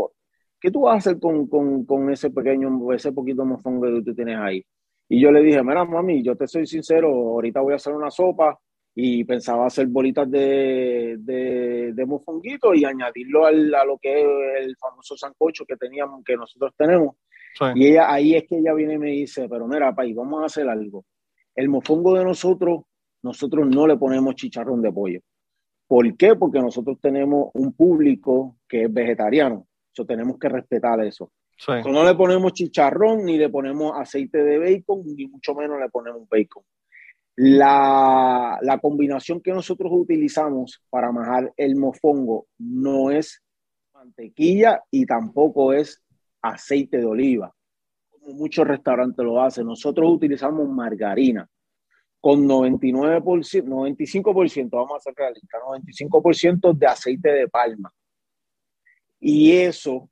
[0.60, 4.14] ¿qué tú vas a hacer con, con, con ese pequeño, ese poquito mofongo que tú
[4.14, 4.66] tienes ahí?
[5.08, 8.12] Y yo le dije, mira, mami, yo te soy sincero, ahorita voy a hacer una
[8.12, 8.60] sopa
[8.94, 14.28] y pensaba hacer bolitas de, de, de mofonguito y añadirlo al, a lo que es
[14.60, 17.16] el famoso sancocho que teníamos, que nosotros tenemos.
[17.76, 20.46] Y ella, ahí es que ella viene y me dice, pero mira, país, vamos a
[20.46, 21.06] hacer algo.
[21.56, 22.84] El mofongo de nosotros,
[23.22, 25.20] nosotros no le ponemos chicharrón de pollo.
[25.88, 26.36] ¿Por qué?
[26.36, 29.66] Porque nosotros tenemos un público que es vegetariano
[30.06, 31.32] tenemos que respetar eso.
[31.68, 36.28] no le ponemos chicharrón, ni le ponemos aceite de bacon, ni mucho menos le ponemos
[36.30, 36.64] bacon.
[37.36, 43.42] La, la combinación que nosotros utilizamos para majar el mofongo no es
[43.94, 46.02] mantequilla y tampoco es
[46.42, 47.54] aceite de oliva,
[48.10, 49.66] como muchos restaurantes lo hacen.
[49.66, 51.48] Nosotros utilizamos margarina
[52.22, 57.92] con 99%, 95%, vamos a sacar la lista, 95% de aceite de palma.
[59.20, 60.10] Y eso,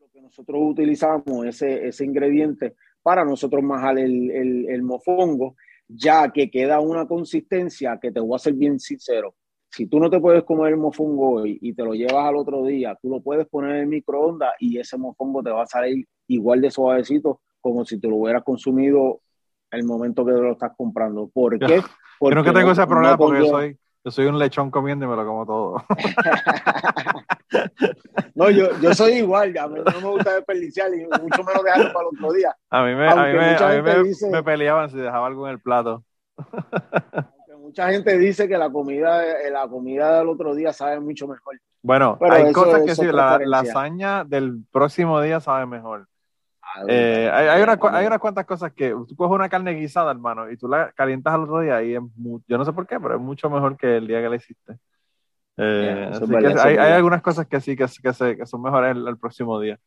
[0.00, 5.56] lo que nosotros utilizamos, ese, ese ingrediente, para nosotros majar el, el, el mofongo,
[5.88, 9.36] ya que queda una consistencia que te voy a ser bien sincero.
[9.76, 12.64] Si tú no te puedes comer el mofongo hoy y te lo llevas al otro
[12.64, 16.08] día, tú lo puedes poner en el microondas y ese mofongo te va a salir
[16.28, 19.20] igual de suavecito como si te lo hubieras consumido
[19.70, 21.28] el momento que lo estás comprando.
[21.28, 21.82] ¿Por qué?
[22.22, 25.16] Yo nunca tengo ese problema porque, yo soy, yo soy un lechón comiendo y me
[25.16, 25.84] lo como todo.
[28.34, 31.92] no, yo, yo soy igual, a mí no me gusta desperdiciar y mucho menos dejarlo
[31.92, 32.56] para el otro día.
[32.70, 35.52] A mí me, a mí me, a mí me, me, peleaban si dejaba algo en
[35.52, 36.02] el plato.
[37.76, 41.60] mucha gente dice que la comida, la comida del otro día sabe mucho mejor.
[41.82, 46.08] Bueno, hay cosas que sí, la lasaña del próximo día sabe mejor.
[46.88, 50.50] Eh, hay, hay, una, hay, unas cuantas cosas que tú coges una carne guisada, hermano,
[50.50, 52.02] y tú la calientas al otro día y es
[52.48, 54.78] yo no sé por qué, pero es mucho mejor que el día que la hiciste.
[55.58, 59.18] Eh, así que hay, hay, algunas cosas que sí que, que, que son mejores el,
[59.18, 59.78] próximo día.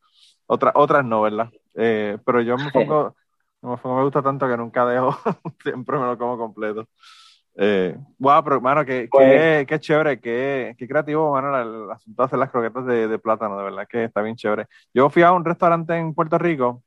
[0.46, 1.50] Otra, otras no, ¿verdad?
[1.74, 3.16] Eh, pero yo me pongo,
[3.62, 5.16] me, me gusta tanto que nunca dejo,
[5.64, 6.88] siempre me lo como completo.
[7.62, 12.26] Eh, wow, pero mano, qué, pues, qué, chévere, qué, qué, creativo, mano, el, asunto de
[12.26, 14.68] hacer las croquetas de, de, plátano, de verdad que está bien chévere.
[14.94, 16.84] Yo fui a un restaurante en Puerto Rico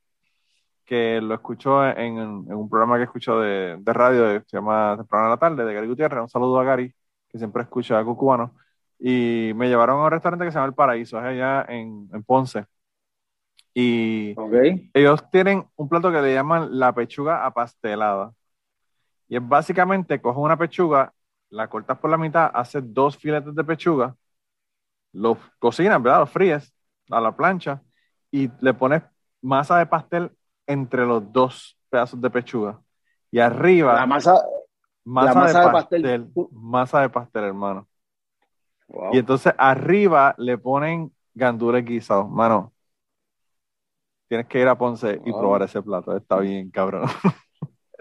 [0.83, 5.25] que lo escucho en, en un programa que escucho de, de radio, se llama Temprano
[5.25, 6.21] de la Tarde, de Gary Gutiérrez.
[6.21, 6.91] Un saludo a Gary,
[7.29, 8.55] que siempre escucha algo cubano.
[8.99, 12.23] Y me llevaron a un restaurante que se llama El Paraíso, es allá en, en
[12.23, 12.65] Ponce.
[13.75, 14.35] Y
[14.93, 18.33] ellos tienen un plato que le llaman la pechuga apastelada
[19.27, 21.13] y es básicamente, coges una pechuga,
[21.49, 24.15] la cortas por la mitad, haces dos filetes de pechuga,
[25.13, 26.19] los cocinas, ¿verdad?
[26.21, 26.73] Los fríes
[27.09, 27.81] a la plancha
[28.31, 29.03] y le pones
[29.41, 30.31] masa de pastel
[30.65, 32.81] entre los dos pedazos de pechuga.
[33.31, 33.93] Y arriba...
[33.93, 34.41] La masa,
[35.03, 37.87] masa, de, pastel, Masa de pastel, hermano.
[39.11, 42.29] Y entonces arriba le ponen gandules guisados.
[42.29, 42.73] Mano,
[44.27, 46.15] tienes que ir a Ponce y probar ese plato.
[46.15, 47.07] Está bien, cabrón.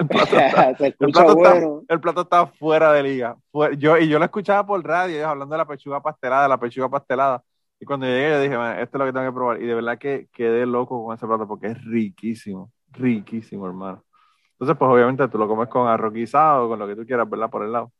[1.88, 3.36] El plato, está, fuera de liga.
[3.78, 7.42] Yo, y yo lo escuchaba por radio, hablando de la pechuga pastelada, la pechuga pastelada.
[7.80, 9.62] Y cuando llegué, yo dije, esto es lo que tengo que probar.
[9.62, 14.04] Y de verdad que quedé loco con ese plato porque es riquísimo, riquísimo, hermano.
[14.52, 17.50] Entonces, pues obviamente tú lo comes con arroz guisado, con lo que tú quieras, ¿verdad?
[17.50, 17.92] Por el lado.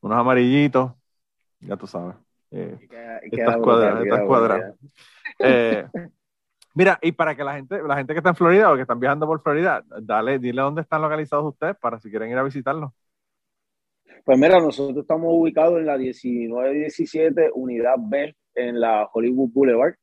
[0.00, 0.92] Unos amarillitos,
[1.60, 2.16] ya tú sabes.
[2.50, 2.88] Eh,
[3.30, 4.74] estas cuadradas.
[5.38, 5.86] Eh,
[6.80, 8.98] Mira, y para que la gente, la gente que está en Florida o que están
[8.98, 12.90] viajando por Florida, dale, dile dónde están localizados ustedes para si quieren ir a visitarlos.
[14.24, 19.94] Pues mira, nosotros estamos ubicados en la 1917 Unidad B en la Hollywood Boulevard.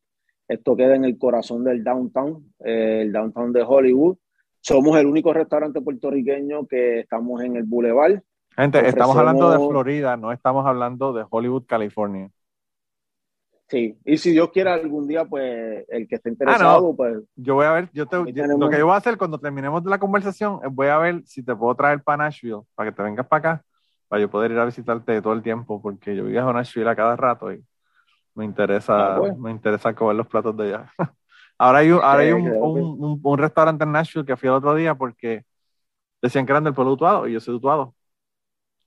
[0.47, 4.17] Esto queda en el corazón del downtown, eh, el downtown de Hollywood.
[4.61, 8.21] Somos el único restaurante puertorriqueño que estamos en el Boulevard.
[8.55, 12.29] Gente, estamos hablando de Florida, no estamos hablando de Hollywood, California.
[13.69, 17.17] Sí, y si Dios quiere algún día, pues el que esté ah, interesado, pues.
[17.35, 19.99] Yo voy a ver, yo te, lo que yo voy a hacer cuando terminemos la
[19.99, 23.39] conversación, voy a ver si te puedo traer para Nashville, para que te vengas para
[23.39, 23.65] acá,
[24.07, 26.95] para yo poder ir a visitarte todo el tiempo, porque yo viajo a Nashville a
[26.95, 27.61] cada rato y
[28.35, 29.37] me interesa, ah, pues.
[29.37, 30.91] me interesa comer los platos de allá.
[31.57, 34.75] ahora hay, un, ahora hay un, un, un, restaurante en Nashville que fui el otro
[34.75, 35.43] día porque
[36.21, 37.93] decían que eran del pueblo Utuado y yo soy Utuado.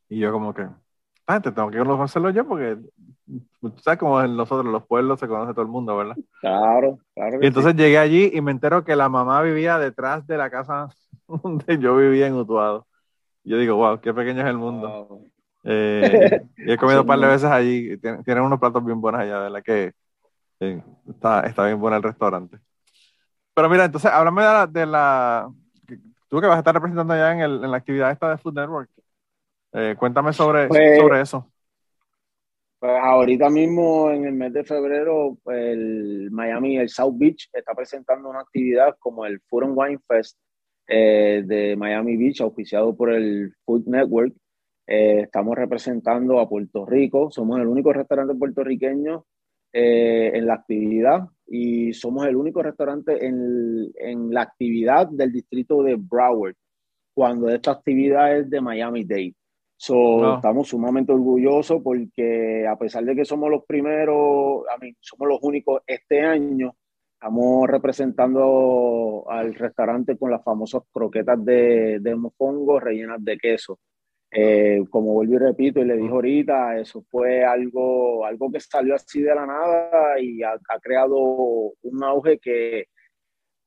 [0.09, 0.67] Y yo como que,
[1.31, 2.77] ah, te tengo que conocerlo yo porque
[3.61, 6.17] tú sabes como en nosotros los pueblos se conoce todo el mundo, ¿verdad?
[6.41, 7.39] Claro, claro.
[7.41, 10.89] Y entonces llegué allí y me entero que la mamá vivía detrás de la casa
[11.29, 12.87] donde yo vivía en Utuado.
[13.45, 15.23] yo digo, wow, qué pequeño es el mundo.
[15.65, 17.97] Eh, y he comido un par de veces allí.
[17.99, 19.63] Tienen, unos platos bien buenos allá, ¿verdad?
[19.63, 19.93] Que
[20.61, 22.59] eh, está, está bien bueno el restaurante.
[23.55, 25.51] Pero mira, entonces, háblame de la, de la
[26.29, 28.55] tú que vas a estar representando allá en, el, en la actividad esta de Food
[28.55, 28.91] Network.
[29.73, 31.51] Eh, cuéntame sobre, pues, sobre eso.
[32.81, 38.31] Pues ahorita mismo en el mes de febrero el Miami, el South Beach está presentando
[38.31, 40.39] una actividad como el Food and Wine Fest
[40.89, 44.35] eh, de Miami Beach, auspiciado por el Food Network.
[44.87, 49.27] Eh, estamos representando a Puerto Rico, somos el único restaurante puertorriqueño
[49.73, 55.83] eh, en la actividad y somos el único restaurante en, en la actividad del distrito
[55.83, 56.57] de Broward,
[57.15, 59.35] cuando esta actividad es de Miami Dade.
[59.83, 65.27] So, Estamos sumamente orgullosos porque a pesar de que somos los primeros, a mí, somos
[65.27, 66.77] los únicos este año,
[67.15, 73.79] estamos representando al restaurante con las famosas croquetas de, de mofongo rellenas de queso.
[74.31, 78.95] Eh, como vuelvo y repito y le dijo ahorita, eso fue algo, algo que salió
[78.95, 82.85] así de la nada y ha, ha creado un auge que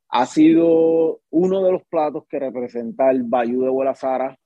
[0.10, 4.38] ha sido uno de los platos que representa el Bayou de Buelasara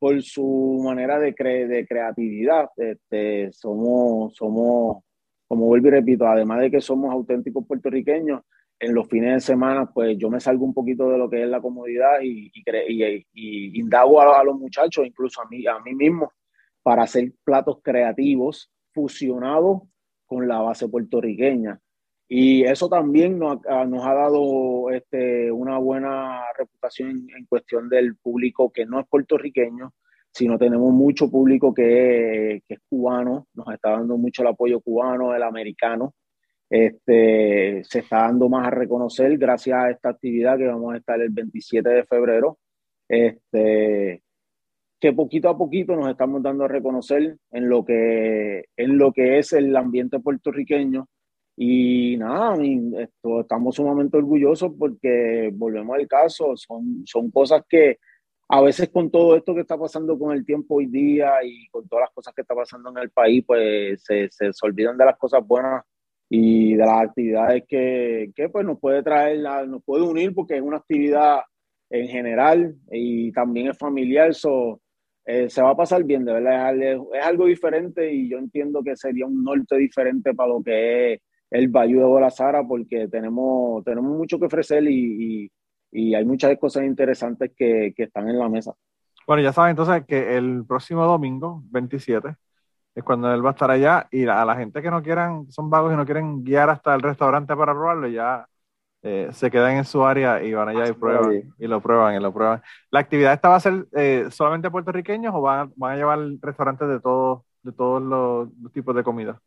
[0.00, 2.70] por su manera de, de creatividad.
[2.76, 5.04] Este, somos, somos,
[5.46, 8.40] como vuelvo y repito, además de que somos auténticos puertorriqueños,
[8.80, 11.48] en los fines de semana, pues yo me salgo un poquito de lo que es
[11.48, 16.32] la comodidad y, y, y, indago a, los muchachos, incluso a mí, a mí mismo,
[16.82, 19.82] para hacer platos creativos fusionados
[20.24, 21.78] con la base puertorriqueña.
[22.32, 28.86] Y eso también nos, ha dado este, una buena reputación en, cuestión del público que
[28.86, 29.92] no es puertorriqueño,
[30.30, 35.34] sino tenemos mucho público que, que, es cubano, nos está dando mucho el apoyo cubano,
[35.34, 36.14] el americano.
[36.70, 41.20] Este, se está dando más a reconocer gracias a esta actividad que vamos a estar
[41.20, 42.58] el 27 de febrero.
[43.08, 44.22] Este,
[45.00, 49.38] que poquito a poquito nos estamos dando a reconocer en lo que, en lo que
[49.38, 51.08] es el ambiente puertorriqueño.
[51.62, 52.56] Y nada,
[53.00, 57.98] esto, estamos sumamente orgullosos porque volvemos al caso, son, son cosas que
[58.48, 61.86] a veces con todo esto que está pasando con el tiempo hoy día y con
[61.86, 65.18] todas las cosas que está pasando en el país, pues se, se, olvidan de las
[65.18, 65.84] cosas buenas
[66.30, 70.62] y de las actividades que, que pues nos puede traer, nos puede unir porque es
[70.62, 71.40] una actividad
[71.90, 74.32] en general y también es familiar.
[74.32, 74.80] So,
[75.26, 78.96] eh, se va a pasar bien, de verdad, es, algo diferente y yo entiendo que
[78.96, 84.16] sería un norte diferente para lo que es el Bayou de Bolazara porque tenemos, tenemos
[84.16, 85.50] mucho que ofrecer y,
[85.90, 88.72] y, hay muchas cosas interesantes que, que, están en la mesa.
[89.26, 92.34] Bueno, ya saben entonces que el próximo domingo, 27,
[92.94, 95.70] es cuando él va a estar allá y a la gente que no quieran, son
[95.70, 98.46] vagos y no quieren guiar hasta el restaurante para probarlo, ya
[99.02, 102.20] eh, se quedan en su área y van allá y prueban y lo prueban y
[102.20, 102.62] lo prueban.
[102.90, 106.88] ¿La actividad esta va a ser eh, solamente puertorriqueños o van, van, a llevar restaurantes
[106.88, 109.40] de todos de todos los, tipos de comida?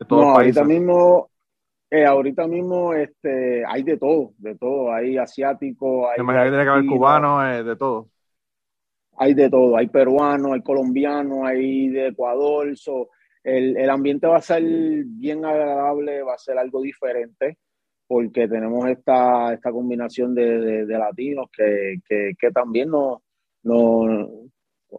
[0.00, 1.30] De todos no, ahorita mismo,
[1.90, 4.92] eh, ahorita mismo este, hay de todo, de todo.
[4.92, 6.22] Hay asiático, hay.
[6.24, 8.08] Me que tiene que haber cubano, de todo.
[9.16, 12.72] Hay de todo, hay peruano, hay colombiano, hay de Ecuador.
[13.44, 17.58] el, el ambiente va a ser bien agradable, va a ser algo diferente
[18.10, 23.18] porque tenemos esta, esta combinación de, de, latinos que, que, que también nos,
[23.62, 24.28] no,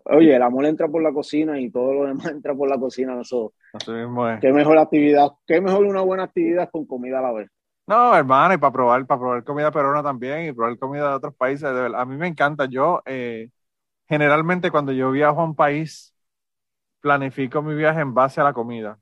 [0.06, 3.20] oye, el amor entra por la cocina y todo lo demás entra por la cocina.
[3.22, 4.40] Eso, Así mismo es.
[4.40, 7.50] Qué mejor actividad, qué mejor una buena actividad con comida a la vez.
[7.88, 11.36] No, hermano, y para probar, para probar comida peruana también y probar comida de otros
[11.36, 11.66] países.
[11.66, 12.66] a mí me encanta.
[12.66, 13.50] Yo, eh,
[14.08, 16.14] generalmente, cuando yo viajo a un país,
[17.02, 19.00] planifico mi viaje en base a la comida.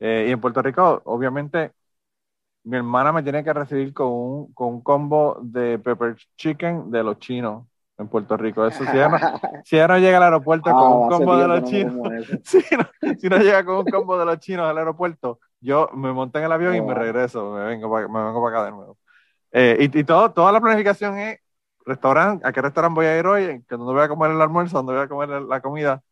[0.00, 1.72] Eh, y en Puerto Rico, obviamente,
[2.64, 7.02] mi hermana me tiene que recibir con un, con un combo de pepper chicken de
[7.02, 7.66] los chinos
[8.02, 8.66] en Puerto Rico.
[8.66, 9.18] Eso si ella no,
[9.64, 11.94] si no llega al aeropuerto con ah, un combo de los chinos,
[12.44, 16.44] si, no, llega con un combo de los chinos al aeropuerto, yo me monto en
[16.44, 16.94] el avión y me oh.
[16.94, 18.98] regreso, me vengo para, me vengo para acá de nuevo.
[19.52, 21.38] Eh, y, y todo, toda la planificación es
[21.84, 24.78] restaurante, a qué restaurante voy a ir hoy, que donde voy a comer el almuerzo,
[24.78, 26.02] donde voy a comer la comida.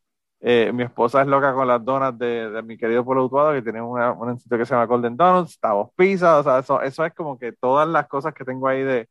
[0.43, 3.61] Eh, mi esposa es loca con las donas de, de mi querido pueblo Utuado, que
[3.61, 7.05] tiene una, un sitio que se llama Golden Donuts, Tavos Pizza, o sea, eso, eso
[7.05, 9.07] es como que todas las cosas que tengo ahí de,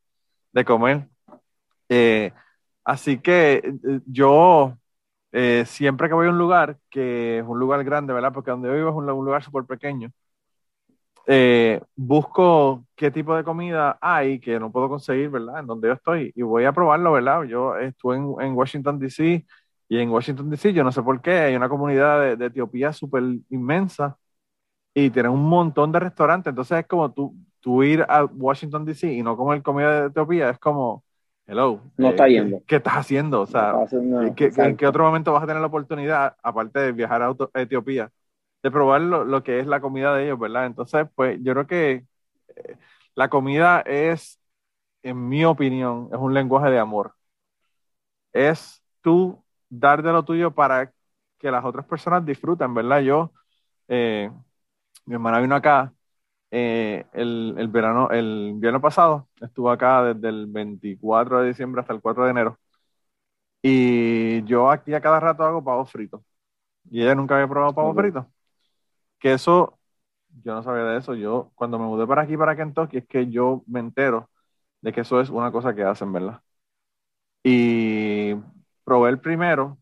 [0.53, 1.09] de comer.
[1.89, 2.33] Eh,
[2.85, 4.77] así que eh, yo
[5.67, 8.33] siempre que voy a un lugar, que es un lugar grande, ¿verdad?
[8.33, 10.11] Porque donde yo vivo es un, lugar súper pequeño,
[11.95, 15.61] busco qué tipo de comida hay que no puedo conseguir, ¿verdad?
[15.61, 17.45] En donde yo estoy y voy a probarlo, ¿verdad?
[17.45, 19.45] Yo estuve en, en Washington, D.C.,
[19.91, 23.25] y en Washington DC, yo no sé por qué, hay una comunidad de, Etiopía súper
[23.51, 24.17] inmensa
[24.95, 26.51] y tienen un montón de restaurantes.
[26.51, 30.51] Entonces es como tú, tú ir a Washington DC y no comer comida de Etiopía,
[30.51, 31.05] es como,
[31.51, 31.81] hello.
[31.97, 32.63] No está yendo.
[32.67, 33.41] ¿qué, estás haciendo?
[33.41, 37.61] O sea, ¿en qué otro momento vas a tener la oportunidad, aparte de viajar a
[37.61, 38.11] Etiopía,
[38.63, 40.67] de probar lo, que es la comida de ellos, ¿verdad?
[40.67, 42.07] Entonces, pues yo creo que
[42.57, 42.77] eh,
[43.17, 44.41] la comida es,
[45.03, 47.15] en mi opinión, es un lenguaje de amor.
[48.33, 50.93] Es tú dar de lo tuyo para
[51.39, 53.01] que las otras personas disfruten, ¿verdad?
[53.01, 53.33] Yo,
[53.89, 54.31] eh,
[55.05, 55.93] mi hermana vino acá
[56.51, 61.93] eh, el, el, verano, el invierno pasado, estuvo acá desde el 24 de diciembre hasta
[61.95, 62.59] el 4 de enero.
[63.63, 66.25] Y yo aquí a cada rato hago pavo frito.
[66.91, 68.31] Y ella nunca había probado pavo frito.
[69.19, 69.79] Que eso,
[70.45, 71.15] yo no sabía de eso.
[71.15, 74.31] Yo, cuando me mudé para aquí, para Kentucky, es que yo me entero
[74.83, 76.43] de que eso es una cosa que hacen, ¿verdad?
[77.43, 78.35] Y
[78.85, 79.79] probé el primero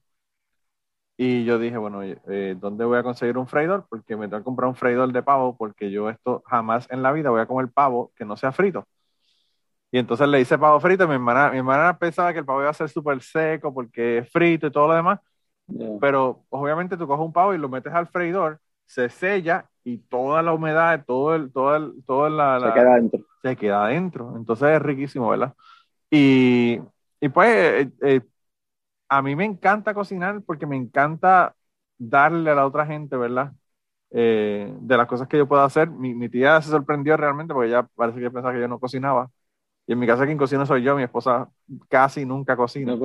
[1.21, 3.85] y yo dije, bueno, eh, ¿dónde voy a conseguir un freidor?
[3.89, 7.11] Porque me tengo que comprar un freidor de pavo porque yo esto jamás en la
[7.11, 8.87] vida voy a comer pavo que no sea frito.
[9.91, 12.61] Y entonces le hice pavo frito y mi hermana, mi hermana pensaba que el pavo
[12.61, 15.19] iba a ser súper seco porque es frito y todo lo demás.
[16.01, 20.41] Pero obviamente tú coges un pavo y lo metes al freidor, se sella y toda
[20.41, 23.21] la humedad, todo el, todo el, toda la, se queda adentro.
[23.43, 24.35] Se queda adentro.
[24.37, 25.53] Entonces es riquísimo, ¿verdad?
[26.11, 26.81] Y,
[27.21, 28.21] y pues eh, eh,
[29.09, 31.55] a mí me encanta cocinar porque me encanta
[31.99, 33.53] darle a la otra gente, ¿verdad?
[34.11, 35.91] Eh, de las cosas que yo puedo hacer.
[35.91, 39.31] Mi, tía se sorprendió realmente porque ella parece que pensaba que yo no cocinaba.
[39.87, 41.49] Y en mi casa quien cocina soy yo, mi esposa
[41.89, 42.97] casi nunca cocina.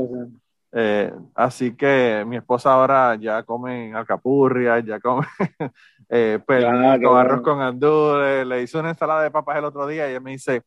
[0.75, 5.25] Eh, así que mi esposa ahora ya come alcapurria, ya come
[6.09, 8.17] eh, arroz con andú.
[8.45, 10.63] Le hice una ensalada de papas el otro día y ella me dice,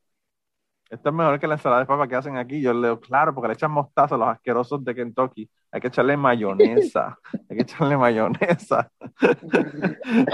[0.89, 2.61] esto es mejor que la ensalada de papa que hacen aquí.
[2.61, 5.51] Yo le digo, claro, porque le echan mostaza a los asquerosos de Kentucky.
[5.73, 7.19] Hay que echarle mayonesa.
[7.51, 8.91] Hay que echarle mayonesa.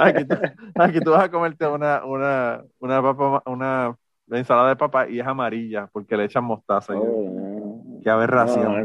[0.79, 3.97] aquí, tú, vas a comerte una, una, una, papa, una
[4.31, 6.93] ensalada de papa y es amarilla porque le echan mostaza.
[6.97, 8.85] Oh, Qué aberración.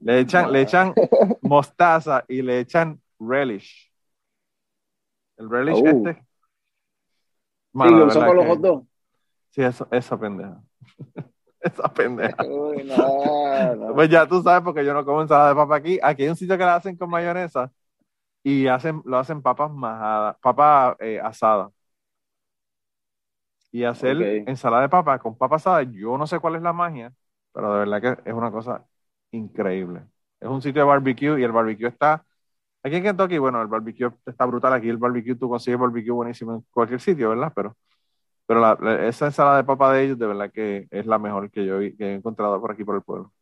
[0.00, 0.94] Le echan, le echan
[1.42, 3.92] mostaza y le echan relish.
[5.36, 5.86] El relish oh.
[5.86, 6.14] este.
[6.14, 8.91] sí, lo usan con los hot dogs.
[9.52, 10.62] Sí, eso, esa pendeja.
[11.60, 12.36] esa pendeja.
[13.94, 15.98] Pues ya tú sabes, porque yo no como ensalada de papa aquí.
[16.02, 17.72] Aquí hay un sitio que la hacen con mayonesa
[18.44, 21.72] y hacen, lo hacen papas majadas, papas eh, asadas.
[23.70, 27.12] Y hacer ensalada de papa con papa asada, yo no sé cuál es la magia,
[27.52, 28.86] pero de verdad que es una cosa
[29.30, 30.02] increíble.
[30.40, 32.24] Es un sitio de barbecue y el barbecue está
[32.82, 33.38] aquí en Kentucky.
[33.38, 34.72] Bueno, el barbecue está brutal.
[34.74, 37.52] Aquí el barbecue, tú consigues barbecue buenísimo en cualquier sitio, ¿verdad?
[37.54, 37.76] Pero
[38.52, 41.80] pero esa ensalada de papa de ellos, de verdad que es la mejor que yo
[41.80, 43.32] he, encontrado por aquí, por el pueblo.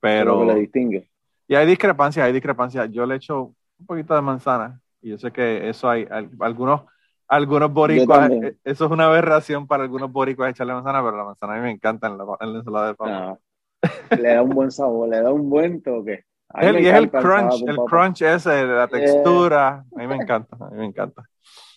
[0.00, 0.44] Pero.
[0.44, 1.10] la distingue.
[1.48, 2.90] Y hay discrepancias, hay discrepancias.
[2.90, 6.06] Yo le echo un poquito de manzana y yo sé que eso hay,
[6.40, 6.82] algunos,
[7.28, 11.54] algunos boricuas, eh, eso es una aberración para algunos boricuas echarle manzana, pero la manzana
[11.54, 13.38] a mí me encanta en la, ensalada de papa.
[14.18, 16.24] le da un buen sabor, le da un buen toque.
[16.62, 20.78] y es el crunch, el crunch ese, la textura, a mí me encanta, a mí
[20.78, 21.24] me encanta.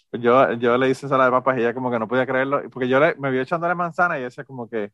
[0.09, 2.69] Pues yo, yo le hice esa de papas y ella como que no podía creerlo,
[2.69, 4.91] porque yo le, me vi echándole manzana y ella como que,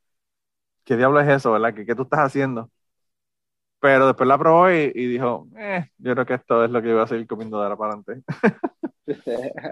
[0.86, 1.74] ¿qué diablo es eso, verdad?
[1.76, 2.72] ¿Qué, qué tú estás haciendo?
[3.80, 7.04] Pero después la probó y, dijo, eh, yo creo que esto es lo que voy
[7.04, 8.24] a seguir comiendo de ahora para adelante.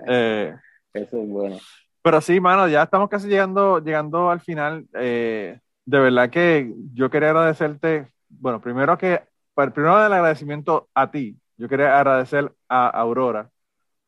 [0.07, 0.53] Eh,
[0.93, 1.57] eso es bueno.
[2.01, 4.85] Pero sí, mano, ya estamos casi llegando, llegando al final.
[4.93, 9.23] Eh, de verdad que yo quería agradecerte, bueno, primero que,
[9.55, 13.49] primero del agradecimiento a ti, yo quería agradecer a Aurora,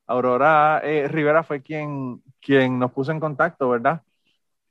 [0.08, 4.02] Aurora eh, Rivera fue quien, quien nos puso en contacto, ¿verdad?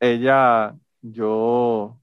[0.01, 1.99] Ella, yo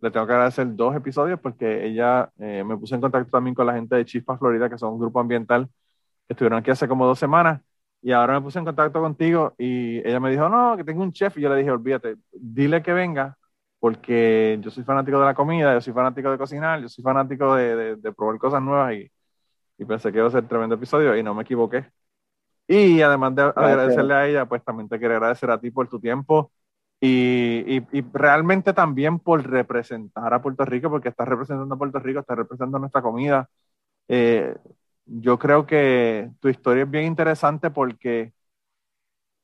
[0.00, 3.66] le tengo que agradecer dos episodios porque ella eh, me puso en contacto también con
[3.66, 5.68] la gente de Chispa Florida, que son un grupo ambiental
[6.26, 7.62] que estuvieron aquí hace como dos semanas.
[8.02, 11.12] Y ahora me puse en contacto contigo y ella me dijo, no, que tengo un
[11.12, 11.38] chef.
[11.38, 13.38] Y yo le dije, olvídate, dile que venga
[13.78, 17.54] porque yo soy fanático de la comida, yo soy fanático de cocinar, yo soy fanático
[17.54, 19.10] de, de, probar cosas nuevas y,
[19.78, 21.86] y pensé que iba a ser tremendo episodio y no me equivoqué.
[22.66, 26.00] Y además de agradecerle a ella, pues también te quiero agradecer a ti por tu
[26.00, 26.50] tiempo
[27.00, 32.20] y, y, realmente también por representar a Puerto Rico, porque estás representando a Puerto Rico,
[32.20, 33.48] estás representando nuestra comida.
[34.08, 34.56] Eh,
[35.06, 38.32] yo creo que tu historia es bien interesante porque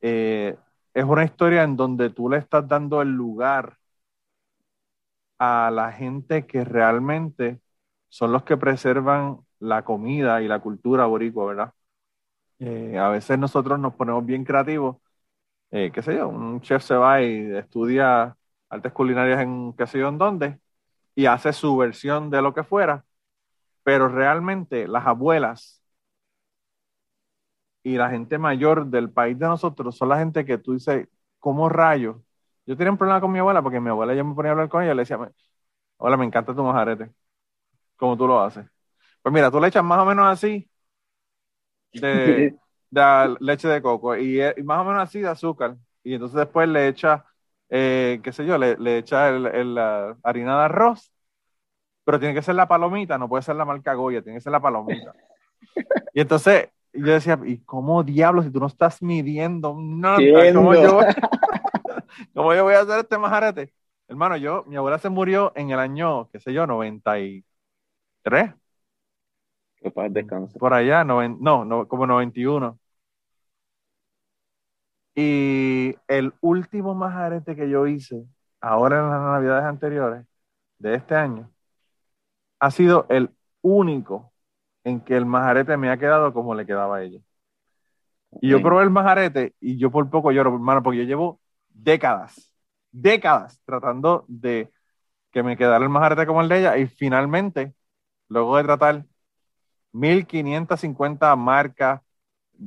[0.01, 0.57] eh,
[0.95, 3.79] es una historia en donde tú le estás dando el lugar
[5.39, 7.61] a la gente que realmente
[8.09, 11.75] son los que preservan la comida y la cultura boricua, ¿verdad?
[12.61, 14.99] Eh, a veces nosotros nos ponemos bien creativos.
[15.71, 18.37] Eh, qué sé yo, un chef se va y estudia
[18.71, 20.61] artes culinarias en qué sé yo en dónde
[21.17, 23.05] y hace su versión de lo que fuera,
[23.85, 25.83] pero realmente las abuelas
[27.83, 31.09] y la gente mayor del país de nosotros son la gente que tú dices,
[31.39, 32.17] ¿cómo rayos?
[32.67, 34.69] Yo tenía un problema con mi abuela porque mi abuela yo me ponía a hablar
[34.69, 35.19] con ella y le decía,
[35.99, 37.13] hola, me encanta tu mojarete,
[37.97, 38.67] como tú lo haces.
[39.23, 40.70] Pues mira, tú le echas más o menos así
[42.91, 45.77] de, leche de coco y, más o menos así de azúcar.
[46.03, 47.25] Y entonces después le echa,
[47.69, 51.13] eh, qué sé yo, le, le echa el, la harina de arroz,
[52.05, 54.53] pero tiene que ser la palomita, no puede ser la marca Goya, tiene que ser
[54.53, 55.13] la palomita.
[56.15, 60.19] Y entonces yo decía, ¿y cómo diablos si tú no estás midiendo nada?
[60.53, 61.01] ¿Cómo yo,
[62.35, 63.73] ¿Cómo yo voy a hacer este majarete?
[64.09, 68.55] Hermano, yo, mi abuela se murió en el año, qué sé yo, 93.
[70.59, 71.27] Por allá, no,
[71.65, 72.79] no, como 91.
[75.15, 78.25] Y el último majarete que yo hice,
[78.61, 80.27] ahora en las navidades anteriores
[80.79, 81.51] de este año,
[82.59, 83.31] ha sido el
[83.63, 84.33] único
[84.85, 87.21] en que el majarete me ha quedado como le quedaba a ella.
[88.41, 92.55] Y yo probé el majarete y yo por poco lloro, hermano, porque yo llevo décadas,
[92.93, 94.71] décadas tratando de
[95.33, 97.75] que me quedara el majarete como el de ella y finalmente,
[98.29, 99.07] luego de tratar
[99.93, 102.01] 1550 marcas,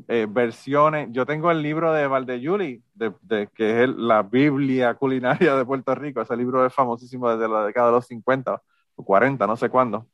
[0.08, 1.10] eh, versiones.
[1.12, 5.96] Yo tengo el libro de Valdeyuli, de, de, que es la Biblia culinaria de Puerto
[5.96, 6.22] Rico.
[6.22, 8.62] Ese libro es famosísimo desde la década de los 50
[8.96, 10.08] o 40, no sé cuándo.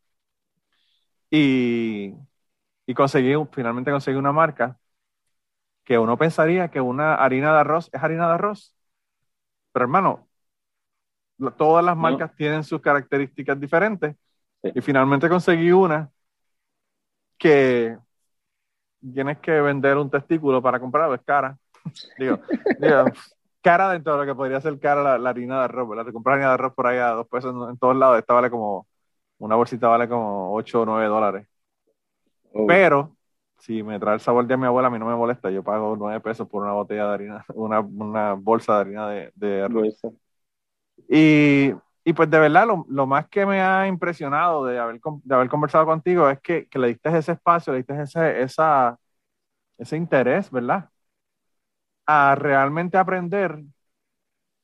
[1.32, 2.14] Y,
[2.86, 4.80] y conseguí, finalmente conseguí una marca
[5.84, 8.76] que uno pensaría que una harina de arroz es harina de arroz.
[9.72, 10.28] Pero hermano,
[11.58, 14.16] todas las marcas tienen sus características diferentes.
[14.64, 16.12] Y finalmente conseguí una
[17.40, 17.98] que
[19.14, 21.58] tienes que vender un testículo para comprarlo, es cara.
[22.20, 22.40] digo,
[23.62, 26.06] cara dentro de lo que podría ser cara la, harina de arroz, ¿verdad?
[26.06, 28.50] Te compras harina de arroz por ahí a dos pesos en, todos lados, esta vale
[28.50, 28.88] como,
[29.40, 31.48] una bolsita vale como 8 o 9 dólares.
[32.54, 32.68] Oh.
[32.68, 33.16] Pero,
[33.58, 35.96] si me trae el sabor de mi abuela, a mí no me molesta, yo pago
[35.98, 40.00] 9 pesos por una botella de harina, una, una bolsa de harina de, de arroz.
[41.08, 41.74] Y,
[42.04, 45.50] y, pues de verdad, lo, lo, más que me ha impresionado de haber, de haber
[45.50, 48.98] conversado contigo es que, que le diste ese espacio, le diste ese, esa,
[49.78, 50.90] ese interés, ¿verdad?
[52.12, 53.62] a realmente aprender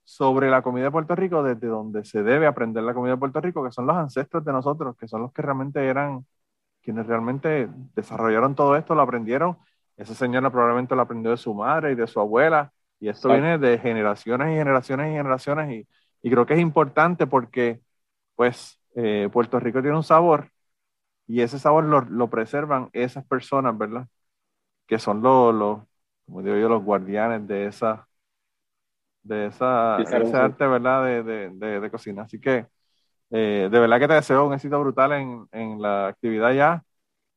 [0.04, 3.40] sobre la comida de Puerto Rico desde donde se debe aprender la comida de Puerto
[3.40, 6.26] Rico, que son los ancestros de nosotros, que son los que realmente eran
[6.82, 9.58] quienes realmente desarrollaron todo esto, lo aprendieron.
[9.96, 13.60] Esa señora probablemente lo aprendió de su madre y de su abuela, y esto viene
[13.60, 15.88] de generaciones y generaciones y generaciones, y,
[16.26, 17.82] y creo que es importante porque,
[18.36, 20.52] pues, eh, Puerto Rico tiene un sabor,
[21.28, 24.08] y ese sabor lo, lo preservan esas personas, ¿verdad?
[24.88, 25.80] Que son los, los
[26.26, 28.08] como digo yo, los guardianes de esa,
[29.22, 31.06] de esa, ese arte, ¿verdad?
[31.06, 32.24] De, de, de, cocina.
[32.24, 32.66] Así que,
[33.30, 36.84] eh, de verdad que te deseo un éxito brutal en, en la actividad ya.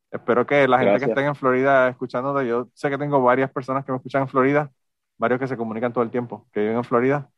[0.09, 3.85] Espero que la gente que esté en Florida escuchándote, yo sé que tengo varias personas
[3.85, 4.71] que me escuchan en Florida,
[5.19, 7.29] varios que se comunican todo el tiempo, que viven en Florida,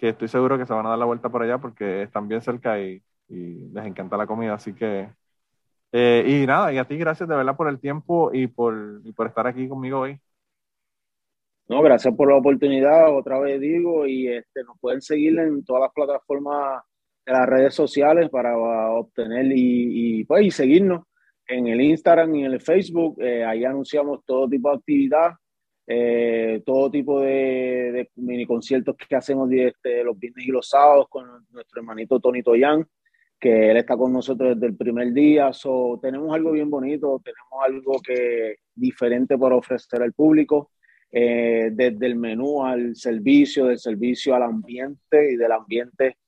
[0.00, 2.40] que estoy seguro que se van a dar la vuelta por allá porque están bien
[2.40, 4.54] cerca y, les encanta la comida.
[4.54, 5.08] Así que,
[5.92, 8.74] eh, y nada, y a ti gracias de verdad por el tiempo y por,
[9.14, 10.18] por estar aquí conmigo hoy.
[11.68, 15.82] No, gracias por la oportunidad, otra vez digo, y este, nos pueden seguir en todas
[15.82, 16.82] las plataformas
[17.24, 21.04] de las redes sociales para obtener y, pues, y seguirnos
[21.46, 23.22] en el Instagram y en el Facebook.
[23.22, 25.32] Eh, ahí anunciamos todo tipo de actividad,
[25.92, 31.26] eh, todo tipo de, mini conciertos que hacemos este, los viernes y los sábados con
[31.50, 32.86] nuestro hermanito Tony Toyan,
[33.40, 35.52] que él está con nosotros desde el primer día.
[35.52, 40.70] So, tenemos algo bien bonito, tenemos algo que diferente para ofrecer al público.
[41.10, 46.18] Eh, desde el menú al servicio, del servicio al ambiente y del ambiente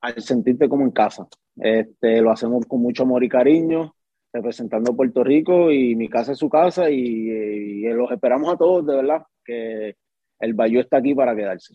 [0.00, 1.26] al sentirte como en casa.
[1.56, 3.95] Este, lo hacemos con mucho amor y cariño,
[4.36, 8.96] representando Puerto Rico y mi casa es su casa y, los esperamos a todos, de
[8.96, 9.96] verdad, que
[10.40, 11.74] el Bayou está aquí para quedarse.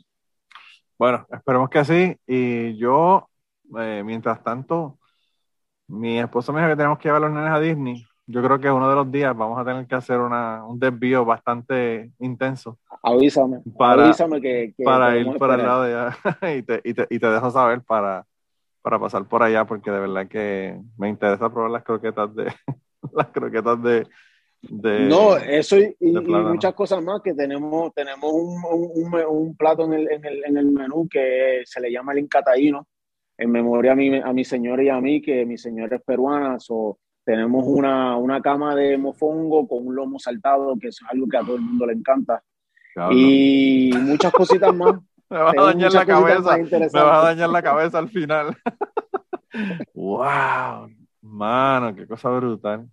[0.97, 2.17] Bueno, esperemos que así.
[2.27, 3.27] Y yo,
[3.79, 4.99] eh, mientras tanto,
[5.87, 8.59] mi esposo me dijo que tenemos que llevar a los nenes a Disney yo creo
[8.59, 12.77] que uno de los días vamos a tener que hacer una, un desvío bastante intenso.
[13.03, 16.15] Avísame, para, avísame que, para ir por el lado de allá
[16.55, 18.25] y te, y, te, y te dejo saber para,
[18.81, 22.45] para pasar por allá porque de verdad que me interesa probar las croquetas de
[23.13, 24.07] las croquetas de,
[24.61, 29.93] de no eso y, muchas cosas más que tenemos tenemos un, un, un, plato en
[29.93, 32.87] el, en, el, en el menú que se le llama el incataíno
[33.37, 36.57] en memoria a mi, a mi señora y a mí que mi señora es peruana
[36.69, 41.37] o tenemos una, una cama de mofongo con un lomo saltado, que es algo que
[41.37, 42.43] a todo el mundo le encanta.
[43.11, 44.95] Y muchas cositas más.
[45.31, 46.57] Me vas a dañar la cabeza.
[46.57, 48.57] Me vas a dañar la cabeza al final.
[49.93, 50.89] wow,
[51.21, 52.85] mano, qué cosa brutal.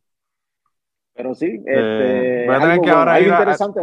[1.14, 3.34] Pero sí, este, voy a tener que ahora ir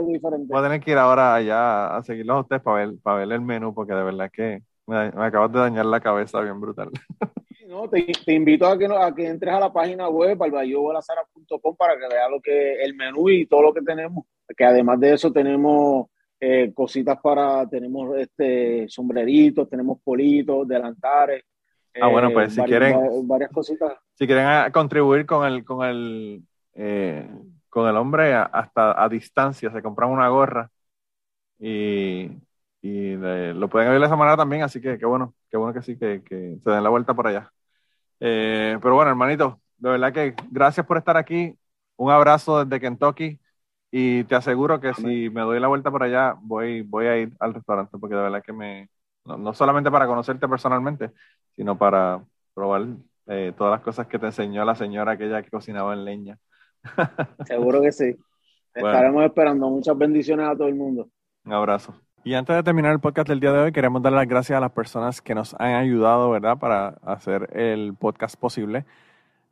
[0.08, 0.47] diferente.
[0.47, 3.34] Voy a tener que ir ahora allá a seguirlos a ustedes para ver, para ver
[3.34, 6.91] el menú, porque de verdad que me, me acabas de dañar la cabeza bien brutal.
[7.68, 12.08] No, te, invito a que, a que entres a la página web, albayubolazara.com, para que
[12.08, 14.24] veas lo que el menú y todo lo que tenemos.
[14.56, 16.06] Que además de eso tenemos
[16.40, 21.44] eh, cositas para, tenemos este sombreritos, tenemos politos, delantares.
[22.00, 23.28] Ah, bueno, pues si eh, quieren.
[23.28, 23.94] Varias cositas.
[24.14, 27.30] Si quieren ah, contribuir con el, con el, eh,
[27.70, 30.70] con el hombre hasta a distancia, se compran una gorra
[31.58, 32.30] y,
[32.82, 35.82] y lo pueden ver de esa manera también, así que qué bueno, qué bueno que
[35.82, 37.52] sí, que, que se den la vuelta por allá.
[38.20, 41.58] Eh, pero bueno, hermanito, de verdad que gracias por estar aquí.
[41.98, 43.40] Un abrazo desde Kentucky
[43.98, 47.32] y te aseguro que si me doy la vuelta por allá, voy, voy a ir
[47.39, 48.89] al restaurante porque de verdad que me,
[49.24, 51.12] no, solamente para conocerte personalmente,
[51.56, 52.22] sino para
[52.54, 52.88] probar
[53.28, 56.38] eh, todas las cosas que te enseñó la señora aquella que cocinaba en leña.
[57.46, 58.18] Seguro que sí.
[58.74, 59.70] Estaremos esperando.
[59.70, 61.08] Muchas bendiciones a todo el mundo.
[61.46, 61.96] Un abrazo.
[62.26, 64.60] Y antes de terminar el podcast del día de hoy, queremos dar las gracias a
[64.60, 68.84] las personas que nos han ayudado, ¿verdad?, para hacer el podcast posible.